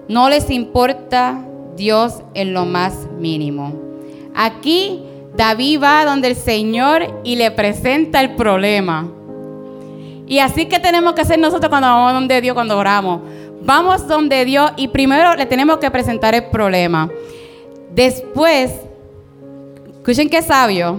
no 0.09 0.31
les 0.31 0.51
importa 0.51 1.45
Dios 1.77 2.23
en 2.35 2.55
lo 2.55 2.65
más 2.65 2.95
mínimo. 3.19 3.75
Aquí 4.35 5.03
David 5.37 5.83
va 5.83 6.05
donde 6.05 6.29
el 6.29 6.35
Señor 6.35 7.21
y 7.25 7.37
le 7.37 7.51
presenta 7.51 8.21
el 8.21 8.35
problema. 8.35 9.07
Y 10.27 10.41
así 10.41 10.67
que 10.67 10.79
tenemos 10.79 11.13
que 11.13 11.21
hacer 11.21 11.39
nosotros 11.39 11.69
cuando 11.69 11.89
vamos 11.89 12.13
donde 12.15 12.41
Dios, 12.41 12.55
cuando 12.55 12.77
oramos. 12.77 13.21
Vamos 13.61 14.09
donde 14.09 14.45
Dios 14.45 14.73
y 14.77 14.89
primero 14.89 15.35
le 15.35 15.47
tenemos 15.47 15.79
que 15.79 15.91
presentar 15.91 16.35
el 16.35 16.47
problema. 16.47 17.11
Después, 17.95 18.73
escuchen 19.99 20.31
qué 20.31 20.43
sabio. 20.43 20.97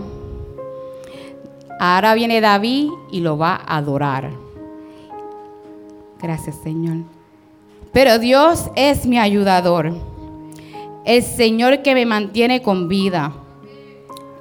Ahora 1.79 2.13
viene 2.13 2.41
David 2.41 2.91
y 3.09 3.21
lo 3.21 3.37
va 3.37 3.55
a 3.55 3.77
adorar. 3.77 4.29
Gracias, 6.21 6.57
Señor. 6.61 6.97
Pero 7.93 8.19
Dios 8.19 8.69
es 8.75 9.05
mi 9.05 9.17
ayudador. 9.17 9.93
El 11.05 11.23
Señor 11.23 11.81
que 11.81 11.93
me 11.93 12.05
mantiene 12.05 12.61
con 12.61 12.89
vida. 12.89 13.31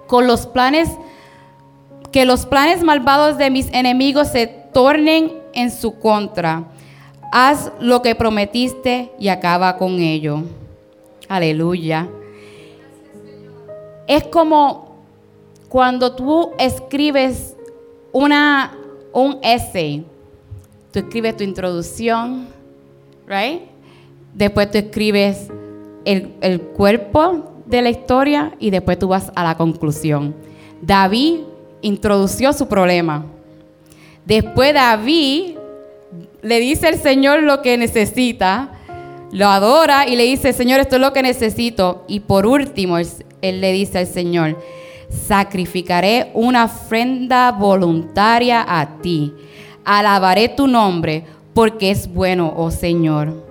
Con 0.09 0.27
los 0.27 0.49
planes, 0.49 0.91
que 2.11 2.25
los 2.25 2.45
planes 2.45 2.83
malvados 2.83 3.39
de 3.39 3.51
mis 3.51 3.73
enemigos 3.73 4.29
se 4.29 4.49
tornen 4.49 5.33
en 5.55 5.71
su 5.71 6.01
contra. 6.01 6.65
Haz 7.31 7.71
lo 7.79 8.03
que 8.03 8.17
prometiste 8.17 9.13
y 9.21 9.29
acaba 9.29 9.77
con 9.77 10.01
ello. 10.01 10.43
Aleluya. 11.29 12.09
Es 14.09 14.25
como 14.25 14.88
cuando 15.69 16.15
tú 16.15 16.53
escribes 16.59 17.57
una, 18.13 18.77
un 19.13 19.39
essay. 19.43 20.05
Tú 20.93 21.01
escribes 21.01 21.37
tu 21.37 21.45
introducción, 21.45 22.49
right? 23.27 23.63
Después 24.35 24.71
tú 24.71 24.79
escribes 24.79 25.49
el, 26.05 26.35
el 26.41 26.61
cuerpo 26.61 27.53
de 27.67 27.83
la 27.83 27.91
historia 27.91 28.55
y 28.59 28.71
después 28.71 28.99
tú 28.99 29.09
vas 29.09 29.31
a 29.35 29.45
la 29.45 29.57
conclusión. 29.57 30.35
David 30.81 31.41
introdució 31.83 32.53
su 32.53 32.67
problema. 32.67 33.27
Después 34.25 34.75
David 34.75 35.57
le 36.43 36.61
dice 36.61 36.87
al 36.87 36.99
Señor 36.99 37.43
lo 37.43 37.63
que 37.63 37.77
necesita, 37.77 38.73
lo 39.33 39.49
adora 39.49 40.07
y 40.09 40.17
le 40.17 40.25
dice, 40.25 40.53
Señor, 40.53 40.81
esto 40.81 40.97
es 40.97 41.03
lo 41.03 41.13
que 41.13 41.23
necesito. 41.23 42.05
Y 42.09 42.21
por 42.21 42.47
último, 42.47 42.99
él, 42.99 43.61
le 43.61 43.73
dice 43.73 43.99
al 43.99 44.07
Señor, 44.07 44.57
sacrificaré 45.09 46.31
una 46.35 46.65
ofrenda 46.65 47.53
voluntaria 47.53 48.65
a 48.67 49.01
ti. 49.01 49.33
Alabaré 49.85 50.49
tu 50.49 50.67
nombre 50.67 51.25
porque 51.55 51.91
es 51.91 52.13
bueno, 52.13 52.53
oh 52.57 52.71
Señor. 52.71 53.49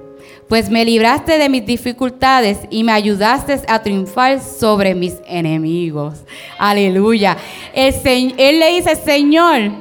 Pues 0.47 0.69
me 0.69 0.85
libraste 0.85 1.37
de 1.37 1.49
mis 1.49 1.65
dificultades 1.65 2.59
y 2.69 2.83
me 2.83 2.93
ayudaste 2.93 3.61
a 3.67 3.81
triunfar 3.81 4.41
sobre 4.41 4.95
mis 4.95 5.15
enemigos. 5.27 6.19
Aleluya. 6.57 7.35
él 7.73 8.59
le 8.59 8.75
dice, 8.75 8.95
Señor, 8.95 9.71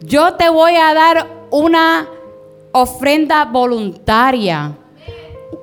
yo 0.00 0.34
te 0.34 0.48
voy 0.48 0.76
a 0.76 0.94
dar 0.94 1.26
una 1.50 2.08
ofrenda 2.72 3.44
voluntaria. 3.44 4.72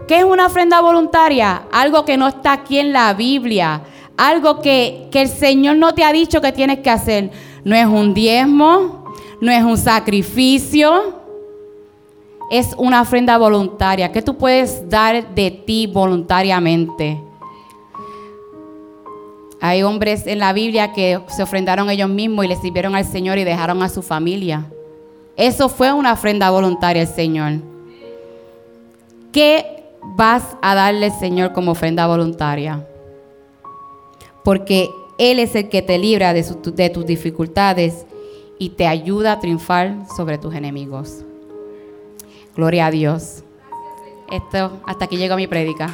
¿Qué 0.08 0.20
es 0.20 0.24
una 0.24 0.46
ofrenda 0.46 0.82
voluntaria? 0.82 1.64
Algo 1.72 2.06
que 2.06 2.18
no 2.18 2.28
está 2.28 2.54
aquí 2.54 2.78
en 2.78 2.94
la 2.94 3.14
Biblia. 3.14 3.82
Algo 4.18 4.62
que, 4.62 5.08
que 5.12 5.24
el 5.24 5.28
Señor 5.28 5.76
no 5.78 5.94
te 5.94 6.04
ha 6.04 6.12
dicho 6.12 6.42
que 6.42 6.52
tienes 6.52 6.80
que 6.80 6.90
hacer. 6.90 7.32
No 7.64 7.76
es 7.76 7.86
un 7.86 8.14
diezmo, 8.14 9.14
no 9.42 9.52
es 9.52 9.64
un 9.64 9.78
sacrificio, 9.78 11.16
es 12.50 12.74
una 12.78 13.02
ofrenda 13.02 13.38
voluntaria 13.38 14.12
que 14.12 14.22
tú 14.22 14.38
puedes 14.38 14.88
dar 14.90 15.34
de 15.34 15.52
ti 15.52 15.88
voluntariamente. 15.88 17.20
Hay 19.62 19.82
hombres 19.84 20.28
en 20.28 20.40
la 20.40 20.54
Biblia 20.54 20.94
que 20.94 21.20
se 21.28 21.42
ofrendaron 21.42 21.90
ellos 21.90 22.10
mismos 22.10 22.46
y 22.46 22.50
le 22.50 22.56
sirvieron 22.56 22.96
al 22.96 23.06
Señor 23.06 23.38
y 23.38 23.44
dejaron 23.44 23.82
a 23.82 23.90
su 23.90 24.04
familia. 24.04 24.66
Eso 25.36 25.70
fue 25.70 25.92
una 25.92 26.14
ofrenda 26.14 26.50
voluntaria 26.52 27.02
al 27.02 27.08
Señor. 27.08 27.54
¿Qué 29.32 29.84
vas 30.16 30.56
a 30.62 30.76
darle 30.76 31.08
al 31.08 31.20
Señor 31.20 31.52
como 31.52 31.72
ofrenda 31.72 32.06
voluntaria? 32.08 32.86
Porque 34.46 34.92
Él 35.18 35.40
es 35.40 35.56
el 35.56 35.68
que 35.68 35.82
te 35.82 35.98
libra 35.98 36.32
de, 36.34 36.90
tus 36.92 37.06
dificultades 37.06 38.06
y 38.60 38.70
te 38.70 38.88
ayuda 38.88 39.34
a 39.34 39.40
triunfar 39.40 40.06
sobre 40.16 40.38
tus 40.38 40.54
enemigos. 40.54 41.26
Gloria 42.56 42.86
a 42.86 42.92
Dios. 42.92 43.44
Esto, 44.32 44.80
hasta 44.86 45.06
aquí 45.06 45.18
llegó 45.18 45.36
mi 45.36 45.48
prédica. 45.48 45.94